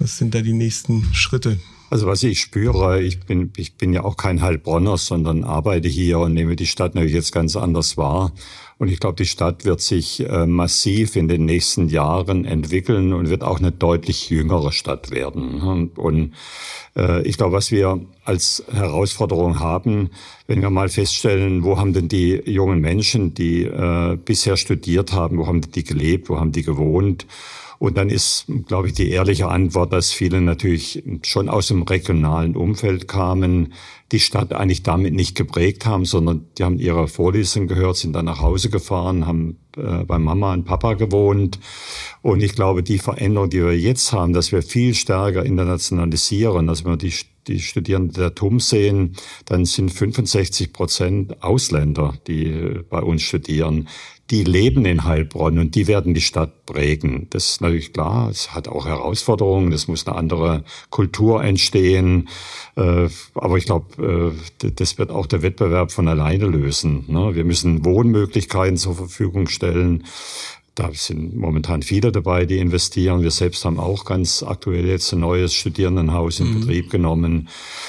Was 0.00 0.16
sind 0.16 0.34
da 0.34 0.40
die 0.40 0.54
nächsten 0.54 1.04
Schritte? 1.12 1.58
Also 1.90 2.06
was 2.06 2.22
ich 2.22 2.40
spüre, 2.40 3.02
ich 3.02 3.20
bin, 3.20 3.52
ich 3.56 3.74
bin 3.74 3.92
ja 3.92 4.02
auch 4.02 4.16
kein 4.16 4.40
Heilbronner, 4.40 4.96
sondern 4.96 5.44
arbeite 5.44 5.88
hier 5.88 6.20
und 6.20 6.32
nehme 6.32 6.56
die 6.56 6.66
Stadt 6.66 6.94
natürlich 6.94 7.14
jetzt 7.14 7.32
ganz 7.32 7.54
anders 7.54 7.98
wahr. 7.98 8.32
Und 8.78 8.88
ich 8.88 8.98
glaube, 8.98 9.16
die 9.16 9.26
Stadt 9.26 9.66
wird 9.66 9.82
sich 9.82 10.20
äh, 10.20 10.46
massiv 10.46 11.16
in 11.16 11.28
den 11.28 11.44
nächsten 11.44 11.88
Jahren 11.88 12.46
entwickeln 12.46 13.12
und 13.12 13.28
wird 13.28 13.42
auch 13.42 13.58
eine 13.58 13.72
deutlich 13.72 14.30
jüngere 14.30 14.72
Stadt 14.72 15.10
werden. 15.10 15.60
Und, 15.60 15.98
und 15.98 16.34
äh, 16.96 17.20
ich 17.28 17.36
glaube, 17.36 17.56
was 17.56 17.70
wir 17.70 18.00
als 18.24 18.64
Herausforderung 18.72 19.60
haben, 19.60 20.08
wenn 20.46 20.62
wir 20.62 20.70
mal 20.70 20.88
feststellen, 20.88 21.62
wo 21.62 21.76
haben 21.76 21.92
denn 21.92 22.08
die 22.08 22.40
jungen 22.46 22.80
Menschen, 22.80 23.34
die 23.34 23.64
äh, 23.64 24.16
bisher 24.16 24.56
studiert 24.56 25.12
haben, 25.12 25.36
wo 25.36 25.46
haben 25.46 25.60
die 25.60 25.84
gelebt, 25.84 26.30
wo 26.30 26.38
haben 26.40 26.52
die 26.52 26.62
gewohnt? 26.62 27.26
Und 27.80 27.96
dann 27.96 28.10
ist, 28.10 28.44
glaube 28.66 28.88
ich, 28.88 28.92
die 28.92 29.08
ehrliche 29.08 29.48
Antwort, 29.48 29.90
dass 29.94 30.12
viele 30.12 30.42
natürlich 30.42 31.02
schon 31.22 31.48
aus 31.48 31.68
dem 31.68 31.80
regionalen 31.80 32.54
Umfeld 32.54 33.08
kamen, 33.08 33.72
die 34.12 34.20
Stadt 34.20 34.52
eigentlich 34.52 34.82
damit 34.82 35.14
nicht 35.14 35.34
geprägt 35.34 35.86
haben, 35.86 36.04
sondern 36.04 36.44
die 36.58 36.64
haben 36.64 36.78
ihre 36.78 37.08
Vorlesung 37.08 37.68
gehört, 37.68 37.96
sind 37.96 38.12
dann 38.12 38.26
nach 38.26 38.42
Hause 38.42 38.68
gefahren, 38.68 39.26
haben 39.26 39.56
äh, 39.78 40.04
bei 40.04 40.18
Mama 40.18 40.52
und 40.52 40.66
Papa 40.66 40.92
gewohnt. 40.92 41.58
Und 42.20 42.42
ich 42.42 42.54
glaube, 42.54 42.82
die 42.82 42.98
Veränderung, 42.98 43.48
die 43.48 43.64
wir 43.64 43.78
jetzt 43.78 44.12
haben, 44.12 44.34
dass 44.34 44.52
wir 44.52 44.62
viel 44.62 44.94
stärker 44.94 45.46
internationalisieren, 45.46 46.66
dass 46.66 46.84
wir 46.84 46.98
die 46.98 47.14
die 47.46 47.60
Studierenden 47.60 48.14
der 48.14 48.34
TUM 48.34 48.60
sehen, 48.60 49.16
dann 49.46 49.64
sind 49.64 49.90
65 49.92 50.72
Prozent 50.72 51.42
Ausländer, 51.42 52.14
die 52.26 52.46
äh, 52.46 52.84
bei 52.88 53.00
uns 53.00 53.22
studieren 53.22 53.88
die 54.30 54.44
leben 54.44 54.84
in 54.84 55.04
Heilbronn 55.04 55.58
und 55.58 55.74
die 55.74 55.88
werden 55.88 56.14
die 56.14 56.20
Stadt 56.20 56.64
prägen. 56.64 57.26
Das 57.30 57.50
ist 57.50 57.60
natürlich 57.60 57.92
klar, 57.92 58.28
es 58.30 58.54
hat 58.54 58.68
auch 58.68 58.86
Herausforderungen, 58.86 59.72
es 59.72 59.88
muss 59.88 60.06
eine 60.06 60.16
andere 60.16 60.64
Kultur 60.90 61.42
entstehen. 61.42 62.28
Äh, 62.76 63.08
aber 63.34 63.58
ich 63.58 63.64
glaube, 63.64 64.32
äh, 64.62 64.70
das 64.70 64.98
wird 64.98 65.10
auch 65.10 65.26
der 65.26 65.42
Wettbewerb 65.42 65.90
von 65.90 66.06
alleine 66.06 66.46
lösen. 66.46 67.04
Ne? 67.08 67.34
Wir 67.34 67.44
müssen 67.44 67.84
Wohnmöglichkeiten 67.84 68.76
zur 68.76 68.94
Verfügung 68.94 69.48
stellen. 69.48 70.04
Da 70.74 70.90
sind 70.92 71.36
momentan 71.36 71.82
viele 71.82 72.12
dabei, 72.12 72.46
die 72.46 72.58
investieren. 72.58 73.22
Wir 73.22 73.30
selbst 73.30 73.64
haben 73.64 73.78
auch 73.78 74.04
ganz 74.04 74.42
aktuell 74.42 74.86
jetzt 74.86 75.12
ein 75.12 75.20
neues 75.20 75.52
Studierendenhaus 75.52 76.40
in 76.40 76.48
mhm. 76.48 76.60
Betrieb 76.60 76.90
genommen. 76.90 77.48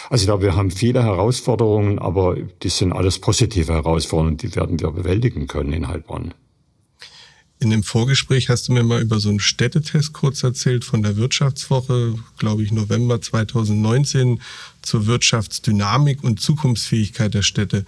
Also 0.09 0.23
ich 0.23 0.27
glaube, 0.27 0.43
wir 0.43 0.55
haben 0.55 0.71
viele 0.71 1.03
Herausforderungen, 1.03 1.99
aber 1.99 2.35
die 2.63 2.69
sind 2.69 2.91
alles 2.91 3.19
positive 3.19 3.73
Herausforderungen, 3.73 4.37
die 4.37 4.55
werden 4.55 4.79
wir 4.79 4.91
bewältigen 4.91 5.47
können 5.47 5.73
in 5.73 5.87
Heilbronn. 5.87 6.33
In 7.61 7.69
dem 7.69 7.83
Vorgespräch 7.83 8.49
hast 8.49 8.67
du 8.67 8.73
mir 8.73 8.83
mal 8.83 9.03
über 9.03 9.19
so 9.19 9.29
einen 9.29 9.39
Städtetest 9.39 10.13
kurz 10.13 10.41
erzählt 10.41 10.83
von 10.83 11.03
der 11.03 11.15
Wirtschaftswoche, 11.15 12.15
glaube 12.39 12.63
ich, 12.63 12.71
November 12.71 13.21
2019 13.21 14.41
zur 14.81 15.05
Wirtschaftsdynamik 15.05 16.23
und 16.23 16.41
Zukunftsfähigkeit 16.41 17.35
der 17.35 17.43
Städte. 17.43 17.85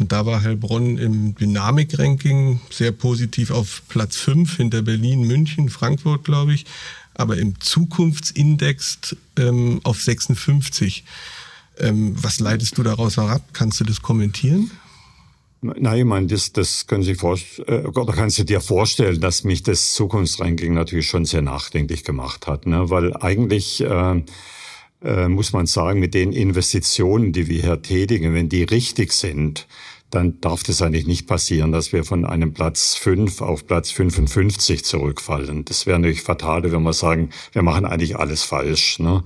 Und 0.00 0.12
da 0.12 0.24
war 0.24 0.42
Heilbronn 0.42 0.96
im 0.96 1.34
Dynamik-Ranking 1.34 2.60
sehr 2.70 2.90
positiv 2.90 3.50
auf 3.50 3.82
Platz 3.88 4.16
5 4.16 4.56
hinter 4.56 4.80
Berlin, 4.80 5.26
München, 5.26 5.68
Frankfurt, 5.68 6.24
glaube 6.24 6.54
ich, 6.54 6.64
aber 7.14 7.36
im 7.36 7.60
Zukunftsindex 7.60 9.14
ähm, 9.38 9.80
auf 9.84 10.00
56. 10.00 11.04
Ähm, 11.78 12.14
was 12.16 12.40
leitest 12.40 12.78
du 12.78 12.82
daraus 12.82 13.18
herab? 13.18 13.42
Kannst 13.52 13.78
du 13.80 13.84
das 13.84 14.00
kommentieren? 14.00 14.70
Nein, 15.60 15.98
ich 15.98 16.04
meine, 16.06 16.26
das, 16.26 16.52
das 16.52 16.86
können 16.86 17.02
Sie 17.02 17.12
äh, 17.12 17.86
oder 17.86 18.12
kannst 18.14 18.38
du 18.38 18.44
dir 18.44 18.62
vorstellen, 18.62 19.20
dass 19.20 19.44
mich 19.44 19.62
das 19.62 19.92
Zukunftsranking 19.92 20.72
natürlich 20.72 21.08
schon 21.08 21.26
sehr 21.26 21.42
nachdenklich 21.42 22.04
gemacht 22.04 22.46
hat, 22.46 22.66
ne? 22.66 22.88
weil 22.88 23.14
eigentlich 23.18 23.82
äh, 23.82 24.22
muss 25.02 25.52
man 25.52 25.66
sagen, 25.66 25.98
mit 26.00 26.12
den 26.14 26.32
Investitionen, 26.32 27.32
die 27.32 27.48
wir 27.48 27.62
hier 27.62 27.82
tätigen, 27.82 28.34
wenn 28.34 28.48
die 28.48 28.64
richtig 28.64 29.12
sind, 29.12 29.66
dann 30.10 30.40
darf 30.40 30.62
das 30.64 30.82
eigentlich 30.82 31.06
nicht 31.06 31.26
passieren, 31.26 31.72
dass 31.72 31.92
wir 31.92 32.04
von 32.04 32.24
einem 32.24 32.52
Platz 32.52 32.96
5 32.96 33.40
auf 33.42 33.66
Platz 33.66 33.90
55 33.92 34.84
zurückfallen. 34.84 35.64
Das 35.64 35.86
wäre 35.86 35.98
natürlich 35.98 36.22
fatal, 36.22 36.70
wenn 36.70 36.82
wir 36.82 36.92
sagen, 36.92 37.30
wir 37.52 37.62
machen 37.62 37.84
eigentlich 37.84 38.16
alles 38.16 38.42
falsch. 38.42 38.98
Ne? 38.98 39.22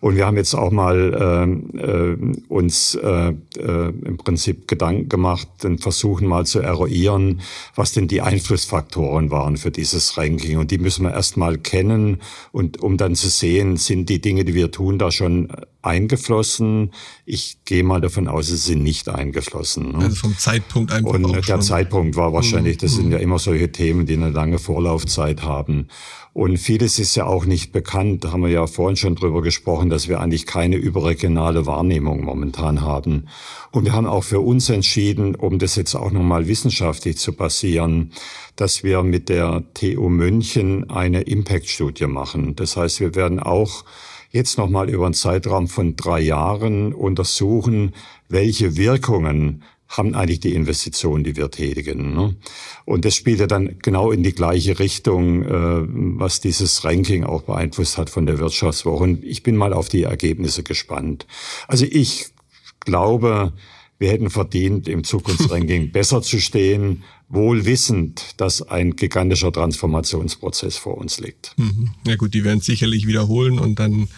Und 0.00 0.16
wir 0.16 0.26
haben 0.26 0.36
jetzt 0.36 0.54
auch 0.54 0.70
mal 0.70 1.56
äh, 1.76 1.78
äh, 1.78 2.16
uns 2.48 2.94
äh, 2.96 3.34
äh, 3.58 3.88
im 4.04 4.16
Prinzip 4.16 4.66
Gedanken 4.66 5.08
gemacht 5.08 5.48
und 5.64 5.80
versuchen 5.80 6.26
mal 6.26 6.46
zu 6.46 6.60
eruieren, 6.60 7.40
was 7.74 7.92
denn 7.92 8.08
die 8.08 8.20
Einflussfaktoren 8.20 9.30
waren 9.30 9.56
für 9.56 9.70
dieses 9.70 10.18
Ranking. 10.18 10.58
Und 10.58 10.70
die 10.70 10.78
müssen 10.78 11.04
wir 11.04 11.12
erst 11.12 11.36
mal 11.36 11.58
kennen 11.58 12.18
und 12.52 12.82
um 12.82 12.96
dann 12.96 13.14
zu 13.14 13.28
sehen, 13.28 13.76
sind 13.76 14.08
die 14.08 14.20
Dinge, 14.20 14.44
die 14.44 14.54
wir 14.54 14.70
tun, 14.70 14.98
da 14.98 15.10
schon 15.10 15.48
eingeflossen. 15.84 16.92
Ich 17.24 17.58
gehe 17.64 17.84
mal 17.84 18.00
davon 18.00 18.28
aus, 18.28 18.46
sie 18.46 18.56
sind 18.56 18.82
nicht 18.82 19.08
eingeflossen. 19.08 19.92
Ne? 19.92 19.98
Also 20.04 20.16
vom 20.16 20.38
Zeitpunkt 20.38 20.92
einfach. 20.92 21.12
Und 21.12 21.32
der 21.32 21.42
schon. 21.42 21.62
Zeitpunkt 21.62 22.16
war 22.16 22.32
wahrscheinlich, 22.32 22.78
das 22.78 22.94
sind 22.94 23.06
mhm. 23.06 23.12
ja 23.12 23.18
immer 23.18 23.38
solche 23.38 23.70
Themen, 23.70 24.06
die 24.06 24.14
eine 24.14 24.30
lange 24.30 24.58
Vorlaufzeit 24.58 25.42
haben. 25.42 25.88
Und 26.34 26.56
vieles 26.56 26.98
ist 26.98 27.14
ja 27.14 27.26
auch 27.26 27.44
nicht 27.44 27.70
bekannt. 27.70 28.24
Da 28.24 28.32
haben 28.32 28.42
wir 28.42 28.50
ja 28.50 28.66
vorhin 28.66 28.96
schon 28.96 29.14
drüber 29.14 29.40
gesprochen, 29.40 29.88
dass 29.88 30.08
wir 30.08 30.20
eigentlich 30.20 30.46
keine 30.46 30.74
überregionale 30.74 31.64
Wahrnehmung 31.64 32.24
momentan 32.24 32.80
haben. 32.80 33.28
Und 33.70 33.84
wir 33.84 33.92
haben 33.92 34.06
auch 34.06 34.24
für 34.24 34.40
uns 34.40 34.68
entschieden, 34.68 35.36
um 35.36 35.60
das 35.60 35.76
jetzt 35.76 35.94
auch 35.94 36.10
nochmal 36.10 36.48
wissenschaftlich 36.48 37.18
zu 37.18 37.34
basieren, 37.34 38.10
dass 38.56 38.82
wir 38.82 39.04
mit 39.04 39.28
der 39.28 39.62
TU 39.74 40.08
München 40.08 40.90
eine 40.90 41.20
Impact-Studie 41.20 42.08
machen. 42.08 42.56
Das 42.56 42.76
heißt, 42.76 42.98
wir 42.98 43.14
werden 43.14 43.38
auch 43.38 43.84
jetzt 44.34 44.58
nochmal 44.58 44.90
über 44.90 45.04
einen 45.04 45.14
Zeitraum 45.14 45.68
von 45.68 45.94
drei 45.94 46.20
Jahren 46.20 46.92
untersuchen, 46.92 47.94
welche 48.28 48.76
Wirkungen 48.76 49.62
haben 49.88 50.14
eigentlich 50.16 50.40
die 50.40 50.54
Investitionen, 50.54 51.22
die 51.22 51.36
wir 51.36 51.52
tätigen. 51.52 52.14
Ne? 52.16 52.36
Und 52.84 53.04
das 53.04 53.14
spielt 53.14 53.38
ja 53.38 53.46
dann 53.46 53.78
genau 53.80 54.10
in 54.10 54.24
die 54.24 54.34
gleiche 54.34 54.80
Richtung, 54.80 55.44
äh, 55.44 55.86
was 56.18 56.40
dieses 56.40 56.84
Ranking 56.84 57.22
auch 57.22 57.42
beeinflusst 57.42 57.96
hat 57.96 58.10
von 58.10 58.26
der 58.26 58.40
Wirtschaftswoche. 58.40 59.04
Und 59.04 59.22
ich 59.22 59.44
bin 59.44 59.56
mal 59.56 59.72
auf 59.72 59.88
die 59.88 60.02
Ergebnisse 60.02 60.64
gespannt. 60.64 61.28
Also 61.68 61.86
ich 61.88 62.26
glaube, 62.80 63.52
wir 64.00 64.10
hätten 64.10 64.30
verdient, 64.30 64.88
im 64.88 65.04
Zukunftsranking 65.04 65.92
besser 65.92 66.22
zu 66.22 66.40
stehen, 66.40 67.04
wohl 67.28 67.64
wissend, 67.64 68.34
dass 68.36 68.62
ein 68.62 68.96
gigantischer 68.96 69.52
Transformationsprozess 69.52 70.76
vor 70.76 70.98
uns 70.98 71.18
liegt. 71.20 71.54
Mhm. 71.56 71.90
Ja 72.06 72.16
gut, 72.16 72.34
die 72.34 72.44
werden 72.44 72.58
es 72.58 72.66
sicherlich 72.66 73.06
wiederholen 73.06 73.58
und 73.58 73.78
dann 73.78 74.08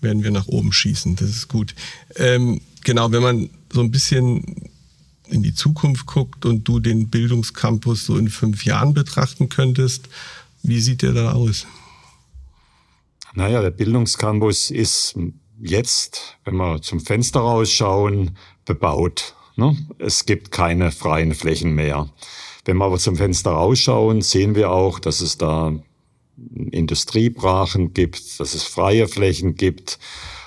werden 0.00 0.22
wir 0.22 0.30
nach 0.30 0.46
oben 0.46 0.72
schießen. 0.72 1.16
Das 1.16 1.30
ist 1.30 1.48
gut. 1.48 1.74
Ähm, 2.16 2.60
genau, 2.84 3.12
wenn 3.12 3.22
man 3.22 3.50
so 3.72 3.80
ein 3.80 3.90
bisschen 3.90 4.70
in 5.28 5.42
die 5.42 5.54
Zukunft 5.54 6.06
guckt 6.06 6.44
und 6.44 6.64
du 6.64 6.80
den 6.80 7.08
Bildungscampus 7.08 8.06
so 8.06 8.16
in 8.16 8.28
fünf 8.28 8.64
Jahren 8.64 8.94
betrachten 8.94 9.48
könntest, 9.48 10.08
wie 10.62 10.80
sieht 10.80 11.02
der 11.02 11.12
da 11.12 11.32
aus? 11.32 11.66
Naja, 13.34 13.60
der 13.60 13.70
Bildungscampus 13.70 14.70
ist 14.70 15.16
jetzt, 15.60 16.36
wenn 16.44 16.56
wir 16.56 16.80
zum 16.82 17.00
Fenster 17.00 17.40
rausschauen, 17.40 18.36
bebaut. 18.64 19.35
Ne? 19.56 19.76
Es 19.98 20.26
gibt 20.26 20.50
keine 20.50 20.92
freien 20.92 21.34
Flächen 21.34 21.74
mehr. 21.74 22.08
Wenn 22.64 22.76
wir 22.76 22.84
aber 22.84 22.98
zum 22.98 23.16
Fenster 23.16 23.52
rausschauen, 23.52 24.22
sehen 24.22 24.54
wir 24.54 24.70
auch, 24.70 24.98
dass 24.98 25.20
es 25.20 25.38
da 25.38 25.72
Industriebrachen 26.70 27.94
gibt, 27.94 28.40
dass 28.40 28.54
es 28.54 28.62
freie 28.64 29.08
Flächen 29.08 29.54
gibt. 29.54 29.98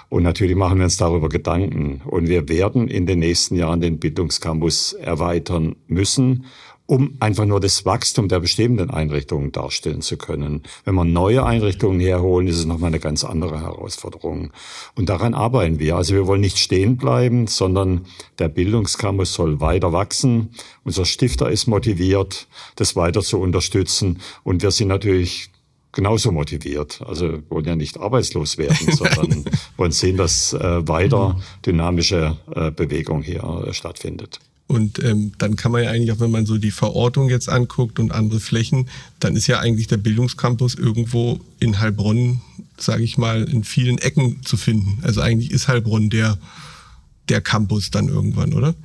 Und 0.09 0.23
natürlich 0.23 0.55
machen 0.55 0.79
wir 0.79 0.85
uns 0.85 0.97
darüber 0.97 1.29
Gedanken. 1.29 2.01
Und 2.05 2.27
wir 2.27 2.49
werden 2.49 2.87
in 2.87 3.05
den 3.05 3.19
nächsten 3.19 3.55
Jahren 3.55 3.81
den 3.81 3.99
Bildungscampus 3.99 4.93
erweitern 4.93 5.75
müssen 5.87 6.45
um 6.89 7.17
einfach 7.19 7.45
nur 7.45 7.59
das 7.59 7.85
Wachstum 7.85 8.29
der 8.29 8.39
bestehenden 8.39 8.89
Einrichtungen 8.89 9.51
darstellen 9.51 10.01
zu 10.01 10.17
können. 10.17 10.63
Wenn 10.85 10.95
wir 10.95 11.05
neue 11.05 11.45
Einrichtungen 11.45 11.99
herholen, 11.99 12.47
ist 12.47 12.57
es 12.57 12.65
nochmal 12.65 12.87
eine 12.87 12.99
ganz 12.99 13.23
andere 13.23 13.61
Herausforderung. 13.61 14.49
Und 14.95 15.07
daran 15.07 15.35
arbeiten 15.35 15.77
wir. 15.77 15.97
Also 15.97 16.15
wir 16.15 16.25
wollen 16.25 16.41
nicht 16.41 16.57
stehen 16.57 16.97
bleiben, 16.97 17.45
sondern 17.45 18.07
der 18.39 18.49
Bildungscampus 18.49 19.35
soll 19.35 19.61
weiter 19.61 19.93
wachsen. 19.93 20.49
Unser 20.83 21.05
Stifter 21.05 21.51
ist 21.51 21.67
motiviert, 21.67 22.47
das 22.75 22.95
weiter 22.95 23.21
zu 23.21 23.39
unterstützen. 23.39 24.19
Und 24.43 24.63
wir 24.63 24.71
sind 24.71 24.87
natürlich 24.87 25.51
genauso 25.91 26.31
motiviert. 26.31 27.03
Also 27.05 27.33
wir 27.33 27.43
wollen 27.51 27.65
ja 27.65 27.75
nicht 27.75 27.99
arbeitslos 27.99 28.57
werden, 28.57 28.91
sondern 28.91 29.45
wollen 29.77 29.91
sehen, 29.91 30.17
dass 30.17 30.53
äh, 30.53 30.87
weiter 30.87 31.39
dynamische 31.63 32.35
äh, 32.55 32.71
Bewegung 32.71 33.21
hier 33.21 33.43
äh, 33.43 33.73
stattfindet. 33.73 34.39
Und 34.69 35.03
ähm, 35.03 35.31
dann 35.39 35.55
kann 35.55 35.71
man 35.71 35.83
ja 35.83 35.89
eigentlich 35.89 36.11
auch, 36.11 36.19
wenn 36.19 36.29
man 36.29 36.45
so 36.45 36.59
die 36.59 36.69
Verortung 36.69 37.27
jetzt 37.27 37.49
anguckt 37.49 37.99
und 37.99 38.11
andere 38.11 38.39
Flächen, 38.39 38.87
dann 39.19 39.35
ist 39.35 39.47
ja 39.47 39.59
eigentlich 39.59 39.87
der 39.87 39.97
Bildungscampus 39.97 40.75
irgendwo 40.75 41.39
in 41.59 41.79
Heilbronn, 41.79 42.41
sage 42.77 43.01
ich 43.01 43.17
mal, 43.17 43.45
in 43.45 43.63
vielen 43.63 43.97
Ecken 43.97 44.43
zu 44.45 44.57
finden. 44.57 44.99
Also 45.01 45.21
eigentlich 45.21 45.49
ist 45.49 45.67
Heilbronn 45.67 46.11
der, 46.11 46.37
der 47.29 47.41
Campus 47.41 47.89
dann 47.89 48.09
irgendwann, 48.09 48.53
oder? 48.53 48.75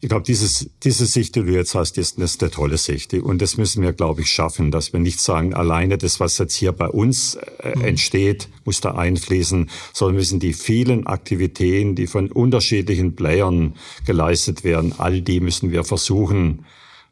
Ich 0.00 0.10
glaube, 0.10 0.24
dieses, 0.24 0.70
diese 0.84 1.06
Sicht, 1.06 1.36
die 1.36 1.42
du 1.42 1.52
jetzt 1.52 1.74
hast, 1.74 1.96
ist, 1.96 2.18
ist 2.18 2.42
eine 2.42 2.50
tolle 2.50 2.76
Sicht. 2.76 3.14
Und 3.14 3.40
das 3.40 3.56
müssen 3.56 3.82
wir, 3.82 3.94
glaube 3.94 4.20
ich, 4.20 4.28
schaffen, 4.30 4.70
dass 4.70 4.92
wir 4.92 5.00
nicht 5.00 5.20
sagen, 5.20 5.54
alleine 5.54 5.96
das, 5.96 6.20
was 6.20 6.36
jetzt 6.36 6.54
hier 6.54 6.72
bei 6.72 6.88
uns 6.88 7.36
äh, 7.62 7.74
mhm. 7.74 7.84
entsteht, 7.84 8.48
muss 8.64 8.80
da 8.82 8.92
einfließen, 8.92 9.70
sondern 9.94 10.16
müssen 10.16 10.38
die 10.38 10.52
vielen 10.52 11.06
Aktivitäten, 11.06 11.94
die 11.94 12.06
von 12.06 12.30
unterschiedlichen 12.30 13.16
Playern 13.16 13.74
geleistet 14.04 14.64
werden, 14.64 14.94
all 14.98 15.22
die 15.22 15.40
müssen 15.40 15.70
wir 15.70 15.82
versuchen, 15.82 16.66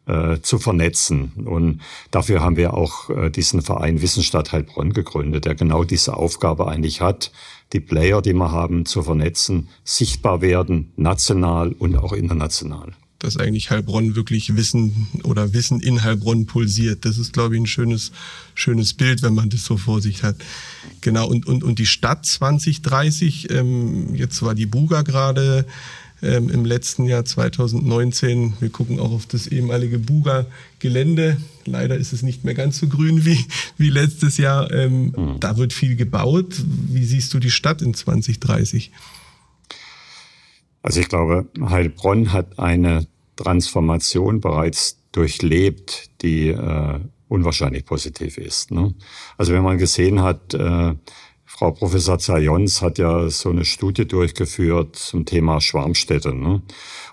äh, 0.07 0.41
zu 0.43 0.59
vernetzen. 0.59 1.33
Und 1.47 1.81
dafür 2.11 2.43
haben 2.43 2.57
wir 2.57 2.75
auch 2.75 3.09
äh, 3.09 3.31
diesen 3.31 3.63
Verein 3.63 4.03
Wissensstadt 4.03 4.53
Heilbronn 4.53 4.93
gegründet, 4.93 5.47
der 5.47 5.55
genau 5.55 5.85
diese 5.85 6.17
Aufgabe 6.19 6.69
eigentlich 6.69 7.01
hat, 7.01 7.33
die 7.73 7.81
Player, 7.81 8.23
die 8.23 8.35
wir 8.35 8.51
haben, 8.51 8.87
zu 8.87 9.03
vernetzen, 9.03 9.69
sichtbar 9.85 10.41
werden, 10.41 10.93
national 10.97 11.73
und 11.73 11.97
auch 11.97 12.13
international. 12.13 12.93
Dass 13.19 13.37
eigentlich 13.37 13.71
Heilbronn 13.71 14.17
wirklich 14.17 14.55
Wissen 14.55 15.09
oder 15.23 15.55
Wissen 15.55 15.81
in 15.81 16.03
Heilbronn 16.03 16.47
pulsiert. 16.47 17.05
Das 17.05 17.17
ist, 17.17 17.33
glaube 17.33 17.55
ich, 17.55 17.63
ein 17.63 17.67
schönes, 17.67 18.13
schönes 18.55 18.95
Bild, 18.95 19.23
wenn 19.23 19.35
man 19.35 19.49
das 19.49 19.65
so 19.65 19.77
vor 19.77 20.03
sich 20.03 20.23
hat. 20.23 20.37
Genau, 21.01 21.27
und, 21.27 21.47
und, 21.47 21.65
und 21.65 21.79
die 21.79 21.87
Stadt 21.87 22.27
2030, 22.27 23.51
ähm, 23.51 24.15
jetzt 24.15 24.43
war 24.43 24.55
die 24.55 24.67
Buga 24.67 25.03
gerade 25.03 25.67
ähm, 26.25 26.51
im 26.51 26.65
letzten 26.65 27.05
Jahr 27.05 27.25
2019. 27.25 28.55
Wir 28.61 28.71
gucken 28.71 28.99
auch 28.99 29.13
auf 29.13 29.27
das 29.27 29.47
ehemalige 29.47 29.99
Buga-Gelände. 29.99 31.37
Leider 31.67 31.97
ist 31.97 32.13
es 32.13 32.23
nicht 32.23 32.45
mehr 32.45 32.55
ganz 32.55 32.79
so 32.79 32.89
grün 32.89 33.25
wie, 33.25 33.45
wie 33.79 33.91
letztes 33.91 34.37
Jahr. 34.37 34.71
Ähm, 34.73 35.13
mhm. 35.17 35.41
Da 35.41 35.57
wird 35.57 35.73
viel 35.73 35.97
gebaut. 35.97 36.55
Wie 36.67 37.05
siehst 37.05 37.33
du 37.35 37.39
die 37.39 37.51
Stadt 37.51 37.83
in 37.83 37.95
2030? 37.95 38.91
Also 40.83 41.01
ich 41.01 41.09
glaube, 41.09 41.47
Heilbronn 41.61 42.33
hat 42.33 42.59
eine 42.59 43.07
Transformation 43.37 44.41
bereits 44.41 44.99
durchlebt, 45.13 46.11
die 46.23 46.49
äh, 46.49 47.01
unwahrscheinlich 47.29 47.85
positiv 47.85 48.39
ist. 48.39 48.71
Ne? 48.71 48.95
Also 49.37 49.53
wenn 49.53 49.63
man 49.63 49.79
gesehen 49.79 50.23
hat, 50.23 50.55
äh, 50.55 50.95
Frau 51.57 51.71
Professor 51.71 52.19
Zajons 52.19 52.83
hat 52.83 52.99
ja 52.99 53.29
so 53.31 53.51
eine 53.51 53.65
Studie 53.65 54.09
durchgeführt 54.09 54.97
zum 54.97 55.25
Thema 55.25 55.61
Schwarmstädte. 55.61 56.35
Ne? 56.35 56.63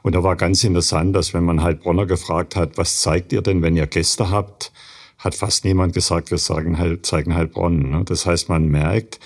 Und 0.02 0.16
da 0.16 0.24
war 0.24 0.36
ganz 0.36 0.64
interessant, 0.64 1.16
dass 1.16 1.36
wenn 1.36 1.44
man 1.44 1.62
Heilbronner 1.62 2.08
gefragt 2.08 2.56
hat, 2.56 2.76
was 2.76 3.02
zeigt 3.02 3.34
ihr 3.34 3.44
denn, 3.44 3.62
wenn 3.62 3.78
ihr 3.78 3.86
Gäste 3.86 4.32
habt, 4.32 4.72
hat 5.20 5.36
fast 5.36 5.64
niemand 5.64 5.94
gesagt, 5.94 6.32
wir 6.32 6.40
sagen 6.40 6.80
halt, 6.80 7.06
zeigen 7.06 7.36
Heilbronn. 7.36 7.92
Ne? 7.92 8.04
Das 8.04 8.26
heißt, 8.26 8.50
man 8.50 8.68
merkt, 8.68 9.20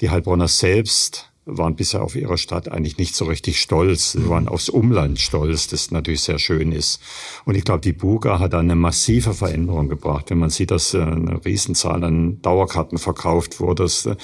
die 0.00 0.10
Heilbronner 0.10 0.48
selbst 0.48 1.25
waren 1.46 1.76
bisher 1.76 2.02
auf 2.02 2.16
ihre 2.16 2.38
Stadt 2.38 2.68
eigentlich 2.68 2.98
nicht 2.98 3.14
so 3.14 3.24
richtig 3.24 3.60
stolz. 3.60 4.12
Sie 4.12 4.28
waren 4.28 4.48
aufs 4.48 4.68
Umland 4.68 5.20
stolz, 5.20 5.68
das 5.68 5.92
natürlich 5.92 6.22
sehr 6.22 6.40
schön 6.40 6.72
ist. 6.72 7.00
Und 7.44 7.54
ich 7.54 7.64
glaube, 7.64 7.80
die 7.80 7.92
Buga 7.92 8.40
hat 8.40 8.52
eine 8.52 8.74
massive 8.74 9.32
Veränderung 9.32 9.88
gebracht. 9.88 10.30
Wenn 10.30 10.38
man 10.38 10.50
sieht, 10.50 10.72
dass 10.72 10.92
äh, 10.92 11.00
eine 11.00 11.40
Riesenzahl 11.44 12.02
an 12.02 12.42
Dauerkarten 12.42 12.98
verkauft 12.98 13.60
wurde, 13.60 13.84
dass 13.84 14.06
äh, 14.06 14.16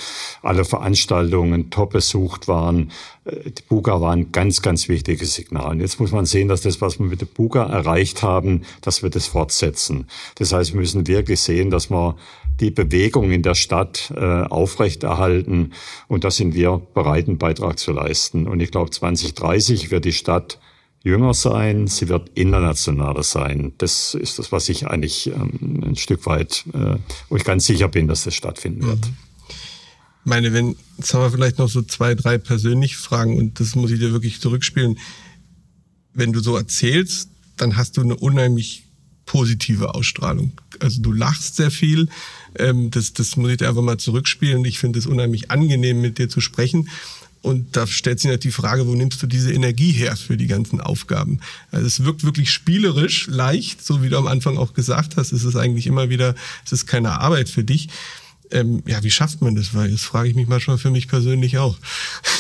alle 0.43 0.65
Veranstaltungen 0.65 1.71
top 1.71 1.93
besucht 1.93 2.49
waren. 2.49 2.91
Äh, 3.25 3.51
die 3.51 3.63
Buga 3.69 4.01
war 4.01 4.13
ein 4.13 4.33
ganz, 4.33 4.61
ganz 4.61 4.89
wichtiges 4.89 5.35
Signal. 5.35 5.71
Und 5.71 5.81
jetzt 5.81 6.01
muss 6.01 6.11
man 6.11 6.27
sehen, 6.27 6.49
dass 6.49 6.63
das, 6.63 6.81
was 6.81 6.99
wir 6.99 7.07
mit 7.07 7.21
der 7.21 7.27
Buga 7.27 7.67
erreicht 7.67 8.25
haben, 8.25 8.63
dass 8.81 9.05
wir 9.05 9.11
das 9.11 9.29
fortsetzen. 9.29 10.09
Das 10.37 10.53
heißt, 10.53 10.73
wir 10.73 10.81
müssen 10.81 11.07
wirklich 11.07 11.41
sehen, 11.41 11.71
dass 11.71 11.89
wir 11.89 12.17
die 12.63 12.71
Bewegung 12.71 13.31
in 13.31 13.43
der 13.43 13.55
Stadt 13.55 14.13
äh, 14.17 14.21
aufrechterhalten. 14.21 15.73
Und 16.09 16.25
da 16.25 16.31
sind 16.31 16.55
wir 16.55 16.81
bereit, 16.95 17.29
einen 17.29 17.39
Beitrag 17.39 17.79
zu 17.79 17.93
leisten. 17.93 18.47
Und 18.47 18.61
ich 18.61 18.71
glaube, 18.71 18.91
2030 18.91 19.91
wird 19.91 20.05
die 20.05 20.13
Stadt 20.13 20.59
jünger 21.03 21.35
sein, 21.35 21.89
sie 21.89 22.09
wird 22.09 22.31
internationaler 22.35 23.25
sein. 23.25 23.73
Das 23.79 24.15
ist 24.15 24.39
das, 24.39 24.53
was 24.53 24.69
ich 24.69 24.87
eigentlich 24.87 25.27
ähm, 25.27 25.83
ein 25.85 25.97
Stück 25.97 26.25
weit, 26.27 26.65
äh, 26.73 26.97
wo 27.29 27.37
ich 27.37 27.45
ganz 27.45 27.67
sicher 27.67 27.89
bin, 27.89 28.07
dass 28.07 28.25
das 28.25 28.35
stattfinden 28.35 28.87
wird. 28.87 29.07
Mhm. 29.07 29.17
Meine, 30.25 30.53
wenn, 30.53 30.77
jetzt 30.99 31.13
haben 31.13 31.23
wir 31.23 31.31
vielleicht 31.33 31.59
noch 31.59 31.69
so 31.69 31.83
zwei, 31.83 32.15
drei 32.15 32.39
persönliche 32.39 32.97
Fragen 32.97 33.37
und 33.37 33.59
das 33.59 33.75
muss 33.75 33.91
ich 33.91 33.99
dir 33.99 34.13
wirklich 34.13 34.41
zurückspielen. 34.41 34.99
Wenn 36.15 36.33
du 36.33 36.39
so 36.39 36.57
erzählst, 36.57 37.31
dann 37.57 37.77
hast 37.77 37.97
du 37.97 38.03
eine 38.03 38.15
unheimlich 38.15 38.85
positive 39.27 39.95
Ausstrahlung. 39.95 40.53
Also 40.79 41.03
du 41.03 41.13
lachst 41.13 41.57
sehr 41.57 41.71
viel. 41.71 42.09
Ähm, 42.59 42.91
das, 42.91 43.13
das 43.13 43.37
muss 43.37 43.51
ich 43.51 43.59
dir 43.59 43.69
einfach 43.69 43.83
mal 43.83 43.99
zurückspielen. 43.99 44.65
Ich 44.65 44.79
finde 44.79 44.99
es 44.99 45.07
unheimlich 45.07 45.51
angenehm, 45.51 46.01
mit 46.01 46.19
dir 46.19 46.29
zu 46.29 46.41
sprechen. 46.41 46.89
Und 47.43 47.77
da 47.77 47.89
stellt 47.89 48.21
sich 48.21 48.31
natürlich 48.31 48.55
die 48.55 48.63
Frage, 48.63 48.87
wo 48.87 48.95
nimmst 48.95 49.21
du 49.21 49.27
diese 49.27 49.53
Energie 49.53 49.91
her 49.91 50.17
für 50.17 50.37
die 50.37 50.47
ganzen 50.47 50.81
Aufgaben? 50.81 51.41
Also 51.73 51.87
es 51.87 52.05
wirkt 52.05 52.25
wirklich 52.25 52.53
spielerisch, 52.53 53.27
leicht, 53.27 53.85
so 53.85 54.01
wie 54.01 54.09
du 54.09 54.17
am 54.17 54.29
Anfang 54.29 54.57
auch 54.57 54.75
gesagt 54.75 55.17
hast. 55.17 55.33
Es 55.33 55.43
ist 55.43 55.57
eigentlich 55.57 55.89
immer 55.89 56.09
wieder, 56.09 56.37
es 56.65 56.71
ist 56.71 56.87
keine 56.87 57.21
Arbeit 57.21 57.49
für 57.49 57.65
dich. 57.65 57.89
Ähm, 58.53 58.83
ja, 58.87 59.03
wie 59.03 59.11
schafft 59.11 59.41
man 59.41 59.57
das? 59.57 59.75
Weil 59.75 59.91
das 59.91 60.03
frage 60.03 60.29
ich 60.29 60.35
mich 60.37 60.47
manchmal 60.47 60.79
für 60.79 60.91
mich 60.91 61.09
persönlich 61.09 61.59
auch. 61.59 61.77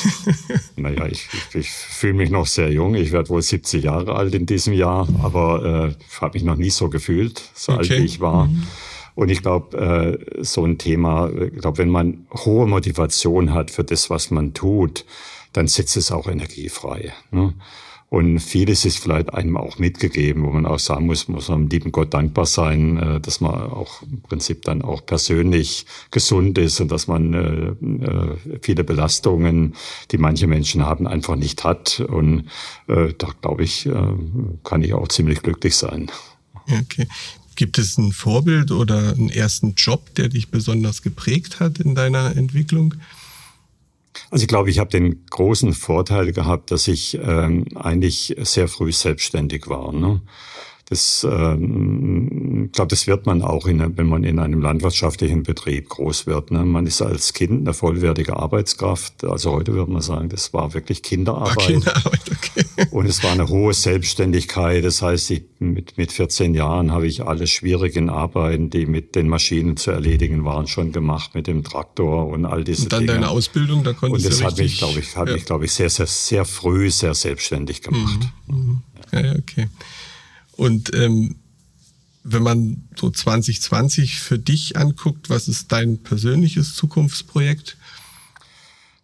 naja, 0.77 1.07
ich, 1.07 1.27
ich, 1.33 1.61
ich 1.61 1.68
fühle 1.70 2.14
mich 2.14 2.31
noch 2.31 2.46
sehr 2.46 2.70
jung. 2.70 2.94
Ich 2.94 3.12
werde 3.12 3.31
wohl 3.31 3.42
70 3.42 3.83
Jahre 3.83 4.14
alt 4.14 4.35
in 4.35 4.46
diesem 4.46 4.75
Jahr, 4.75 5.09
aber 5.22 5.94
äh, 5.96 6.20
habe 6.20 6.35
mich 6.35 6.44
noch 6.44 6.57
nie 6.57 6.70
so 6.70 6.90
gefühlt, 6.90 7.42
so 7.55 7.72
okay. 7.72 7.81
alt 7.81 7.90
wie 7.90 8.05
ich 8.05 8.20
war. 8.20 8.46
Mhm. 8.46 8.66
Und 9.14 9.31
ich 9.31 9.42
glaube, 9.42 9.77
äh, 9.77 10.42
so 10.42 10.64
ein 10.64 10.79
Thema, 10.79 11.31
ich 11.31 11.61
glaube, 11.61 11.79
wenn 11.79 11.90
man 11.90 12.27
hohe 12.33 12.66
Motivation 12.66 13.53
hat 13.53 13.70
für 13.70 13.85
das, 13.85 14.11
was 14.11 14.31
man 14.31 14.55
tut, 14.55 15.05
dann 15.53 15.68
setzt 15.68 15.96
es 15.96 16.11
auch 16.11 16.29
Energie 16.29 16.68
frei. 16.68 17.12
Ne? 17.31 17.55
Und 18.12 18.40
vieles 18.40 18.85
ist 18.85 18.98
vielleicht 18.98 19.33
einem 19.33 19.57
auch 19.57 19.79
mitgegeben, 19.79 20.44
wo 20.44 20.51
man 20.51 20.66
auch 20.66 20.79
sagen 20.79 21.07
muss, 21.07 21.29
muss 21.29 21.48
man 21.48 21.61
dem 21.61 21.68
lieben 21.70 21.92
Gott 21.92 22.12
dankbar 22.12 22.44
sein, 22.44 22.98
äh, 22.98 23.20
dass 23.20 23.40
man 23.40 23.55
auch 23.55 24.03
im 24.03 24.20
Prinzip 24.20 24.66
dann 24.66 24.83
auch 24.83 25.07
persönlich 25.07 25.87
gesund 26.11 26.59
ist 26.59 26.79
und 26.83 26.92
dass 26.92 27.07
man 27.07 27.33
äh, 27.33 28.05
äh, 28.05 28.59
viele 28.61 28.85
Belastungen, 28.85 29.77
die 30.11 30.18
manche 30.18 30.46
Menschen 30.46 30.85
haben, 30.85 31.07
einfach 31.07 31.37
nicht 31.37 31.64
hat. 31.64 32.01
Und 32.01 32.51
da 32.87 33.29
glaube 33.40 33.64
ich, 33.64 33.88
kann 34.64 34.83
ich 34.83 34.92
auch 34.92 35.09
ziemlich 35.09 35.42
glücklich 35.42 35.75
sein. 35.75 36.11
Okay. 36.66 37.07
Gibt 37.62 37.79
es 37.79 37.96
ein 37.96 38.11
Vorbild 38.11 38.72
oder 38.72 39.12
einen 39.12 39.31
ersten 39.31 39.75
Job, 39.77 40.16
der 40.16 40.29
dich 40.29 40.51
besonders 40.51 41.01
geprägt 41.01 41.61
hat 41.61 41.79
in 41.79 41.94
deiner 41.94 42.37
Entwicklung? 42.37 42.96
Also 44.33 44.42
ich 44.42 44.48
glaube, 44.48 44.68
ich 44.68 44.81
habe 44.81 44.90
den 44.90 45.25
großen 45.31 45.72
Vorteil 45.72 46.33
gehabt, 46.33 46.72
dass 46.72 46.88
ich 46.88 47.20
ähm, 47.22 47.66
eigentlich 47.77 48.35
sehr 48.40 48.66
früh 48.66 48.90
selbstständig 48.90 49.68
war. 49.68 49.92
Ne? 49.92 50.20
Das, 50.88 51.25
ähm, 51.31 52.64
ich 52.66 52.72
glaube, 52.72 52.88
das 52.88 53.07
wird 53.07 53.27
man 53.27 53.42
auch, 53.42 53.68
in, 53.68 53.96
wenn 53.96 54.09
man 54.09 54.25
in 54.25 54.40
einem 54.40 54.61
landwirtschaftlichen 54.61 55.44
Betrieb 55.44 55.88
groß 55.88 56.27
wird. 56.27 56.51
Ne? 56.51 56.64
Man 56.64 56.88
ist 56.88 57.01
als 57.01 57.33
Kind 57.33 57.61
eine 57.61 57.75
vollwertige 57.75 58.38
Arbeitskraft. 58.38 59.22
Also 59.22 59.53
heute 59.53 59.72
würde 59.72 59.92
man 59.92 60.03
sagen, 60.03 60.29
das 60.31 60.53
war 60.53 60.75
wirklich 60.75 61.05
Kinderarbeit. 61.05 61.57
War 61.57 61.64
Kinderarbeit 61.64 62.31
okay. 62.33 62.62
Und 62.90 63.06
es 63.06 63.22
war 63.22 63.32
eine 63.32 63.48
hohe 63.48 63.74
Selbstständigkeit. 63.74 64.85
Das 64.85 65.02
heißt, 65.02 65.30
ich, 65.30 65.44
mit, 65.58 65.98
mit 65.98 66.12
14 66.12 66.54
Jahren 66.54 66.92
habe 66.92 67.06
ich 67.06 67.22
alle 67.22 67.46
schwierigen 67.46 68.11
Arbeiten, 68.11 68.70
die 68.70 68.87
mit 68.87 69.14
den 69.14 69.28
Maschinen 69.28 69.76
zu 69.76 69.90
erledigen 69.90 70.44
waren, 70.44 70.66
schon 70.66 70.92
gemacht, 70.92 71.35
mit 71.35 71.46
dem 71.46 71.64
Traktor 71.64 72.28
und 72.28 72.44
all 72.44 72.64
diese 72.64 72.82
Dinge. 72.82 72.85
Und 72.85 72.92
dann 72.92 73.00
Dinge. 73.00 73.12
deine 73.12 73.29
Ausbildung, 73.29 73.85
da 73.85 73.92
konntest 73.92 74.27
Und 74.27 74.33
das 74.33 74.42
hat 74.42 74.58
mich, 74.58 74.79
glaube 74.79 75.00
ich, 75.00 75.16
hat 75.16 75.29
ja. 75.29 75.35
mich, 75.35 75.44
glaube 75.44 75.64
ich, 75.64 75.73
sehr, 75.73 75.90
sehr, 75.90 76.06
sehr 76.06 76.44
früh 76.44 76.90
sehr 76.90 77.14
selbstständig 77.14 77.83
gemacht. 77.83 78.20
Mhm. 78.46 78.56
Mhm. 78.56 78.83
Ja, 79.12 79.35
okay. 79.37 79.68
Und 80.52 80.94
ähm, 80.94 81.37
wenn 82.25 82.42
man 82.42 82.88
so 82.96 83.10
2020 83.10 84.20
für 84.20 84.38
dich 84.38 84.77
anguckt, 84.77 85.29
was 85.29 85.48
ist 85.48 85.73
dein 85.73 86.02
persönliches 86.02 86.75
Zukunftsprojekt? 86.75 87.77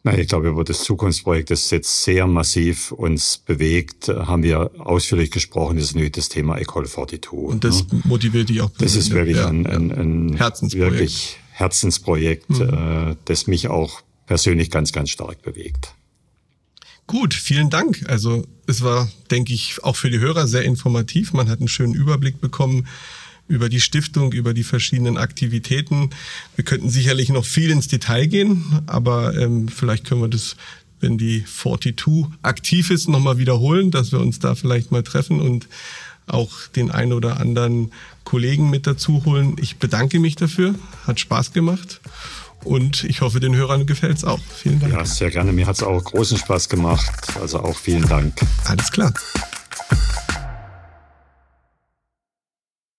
Na, 0.04 0.16
ich 0.16 0.28
glaube, 0.28 0.48
über 0.48 0.64
das 0.64 0.84
Zukunftsprojekt, 0.84 1.50
das 1.50 1.70
jetzt 1.70 2.04
sehr 2.04 2.26
massiv 2.26 2.92
uns 2.92 3.38
bewegt, 3.38 4.08
haben 4.08 4.42
wir 4.42 4.70
ausführlich 4.78 5.30
gesprochen. 5.30 5.76
Das 5.76 5.86
ist 5.86 5.94
natürlich 5.94 6.12
das 6.12 6.28
Thema 6.28 6.56
Ecole 6.56 6.86
42. 6.86 7.32
Und 7.32 7.64
das 7.64 7.86
ne? 7.90 8.00
motiviert 8.04 8.48
dich 8.48 8.60
auch. 8.60 8.70
Das 8.78 8.94
ist 8.94 9.10
wirklich 9.10 9.36
ja, 9.36 9.48
ein, 9.48 9.66
ein, 9.66 9.90
ein 9.90 10.36
Herzensprojekt. 10.36 10.92
wirklich 10.92 11.38
Herzensprojekt, 11.50 12.50
mhm. 12.50 13.16
das 13.24 13.48
mich 13.48 13.66
auch 13.68 14.02
persönlich 14.26 14.70
ganz, 14.70 14.92
ganz 14.92 15.10
stark 15.10 15.42
bewegt. 15.42 15.94
Gut, 17.08 17.34
vielen 17.34 17.70
Dank. 17.70 18.04
Also 18.06 18.46
es 18.66 18.82
war, 18.82 19.10
denke 19.30 19.52
ich, 19.52 19.82
auch 19.82 19.96
für 19.96 20.10
die 20.10 20.20
Hörer 20.20 20.46
sehr 20.46 20.62
informativ. 20.62 21.32
Man 21.32 21.48
hat 21.48 21.58
einen 21.58 21.68
schönen 21.68 21.94
Überblick 21.94 22.40
bekommen 22.40 22.86
über 23.48 23.68
die 23.68 23.80
Stiftung, 23.80 24.32
über 24.32 24.54
die 24.54 24.62
verschiedenen 24.62 25.16
Aktivitäten. 25.16 26.10
Wir 26.54 26.64
könnten 26.64 26.90
sicherlich 26.90 27.30
noch 27.30 27.44
viel 27.44 27.70
ins 27.70 27.88
Detail 27.88 28.26
gehen, 28.26 28.82
aber 28.86 29.36
ähm, 29.36 29.68
vielleicht 29.68 30.06
können 30.06 30.20
wir 30.20 30.28
das, 30.28 30.56
wenn 31.00 31.18
die 31.18 31.44
42 31.44 32.26
aktiv 32.42 32.90
ist, 32.90 33.08
nochmal 33.08 33.38
wiederholen, 33.38 33.90
dass 33.90 34.12
wir 34.12 34.20
uns 34.20 34.38
da 34.38 34.54
vielleicht 34.54 34.92
mal 34.92 35.02
treffen 35.02 35.40
und 35.40 35.66
auch 36.26 36.66
den 36.76 36.90
einen 36.90 37.14
oder 37.14 37.40
anderen 37.40 37.92
Kollegen 38.24 38.68
mit 38.68 38.86
dazu 38.86 39.24
holen. 39.24 39.56
Ich 39.60 39.78
bedanke 39.78 40.20
mich 40.20 40.36
dafür, 40.36 40.74
hat 41.06 41.18
Spaß 41.18 41.52
gemacht. 41.52 42.00
Und 42.64 43.04
ich 43.04 43.20
hoffe, 43.20 43.40
den 43.40 43.54
Hörern 43.54 43.86
gefällt 43.86 44.18
es 44.18 44.24
auch. 44.24 44.40
Vielen 44.56 44.80
Dank. 44.80 44.92
Ja, 44.92 45.04
sehr 45.04 45.30
gerne. 45.30 45.52
Mir 45.52 45.66
hat 45.66 45.76
es 45.76 45.82
auch 45.82 46.02
großen 46.02 46.36
Spaß 46.38 46.68
gemacht. 46.68 47.38
Also 47.40 47.60
auch 47.60 47.78
vielen 47.78 48.06
Dank. 48.08 48.34
Alles 48.64 48.90
klar. 48.90 49.14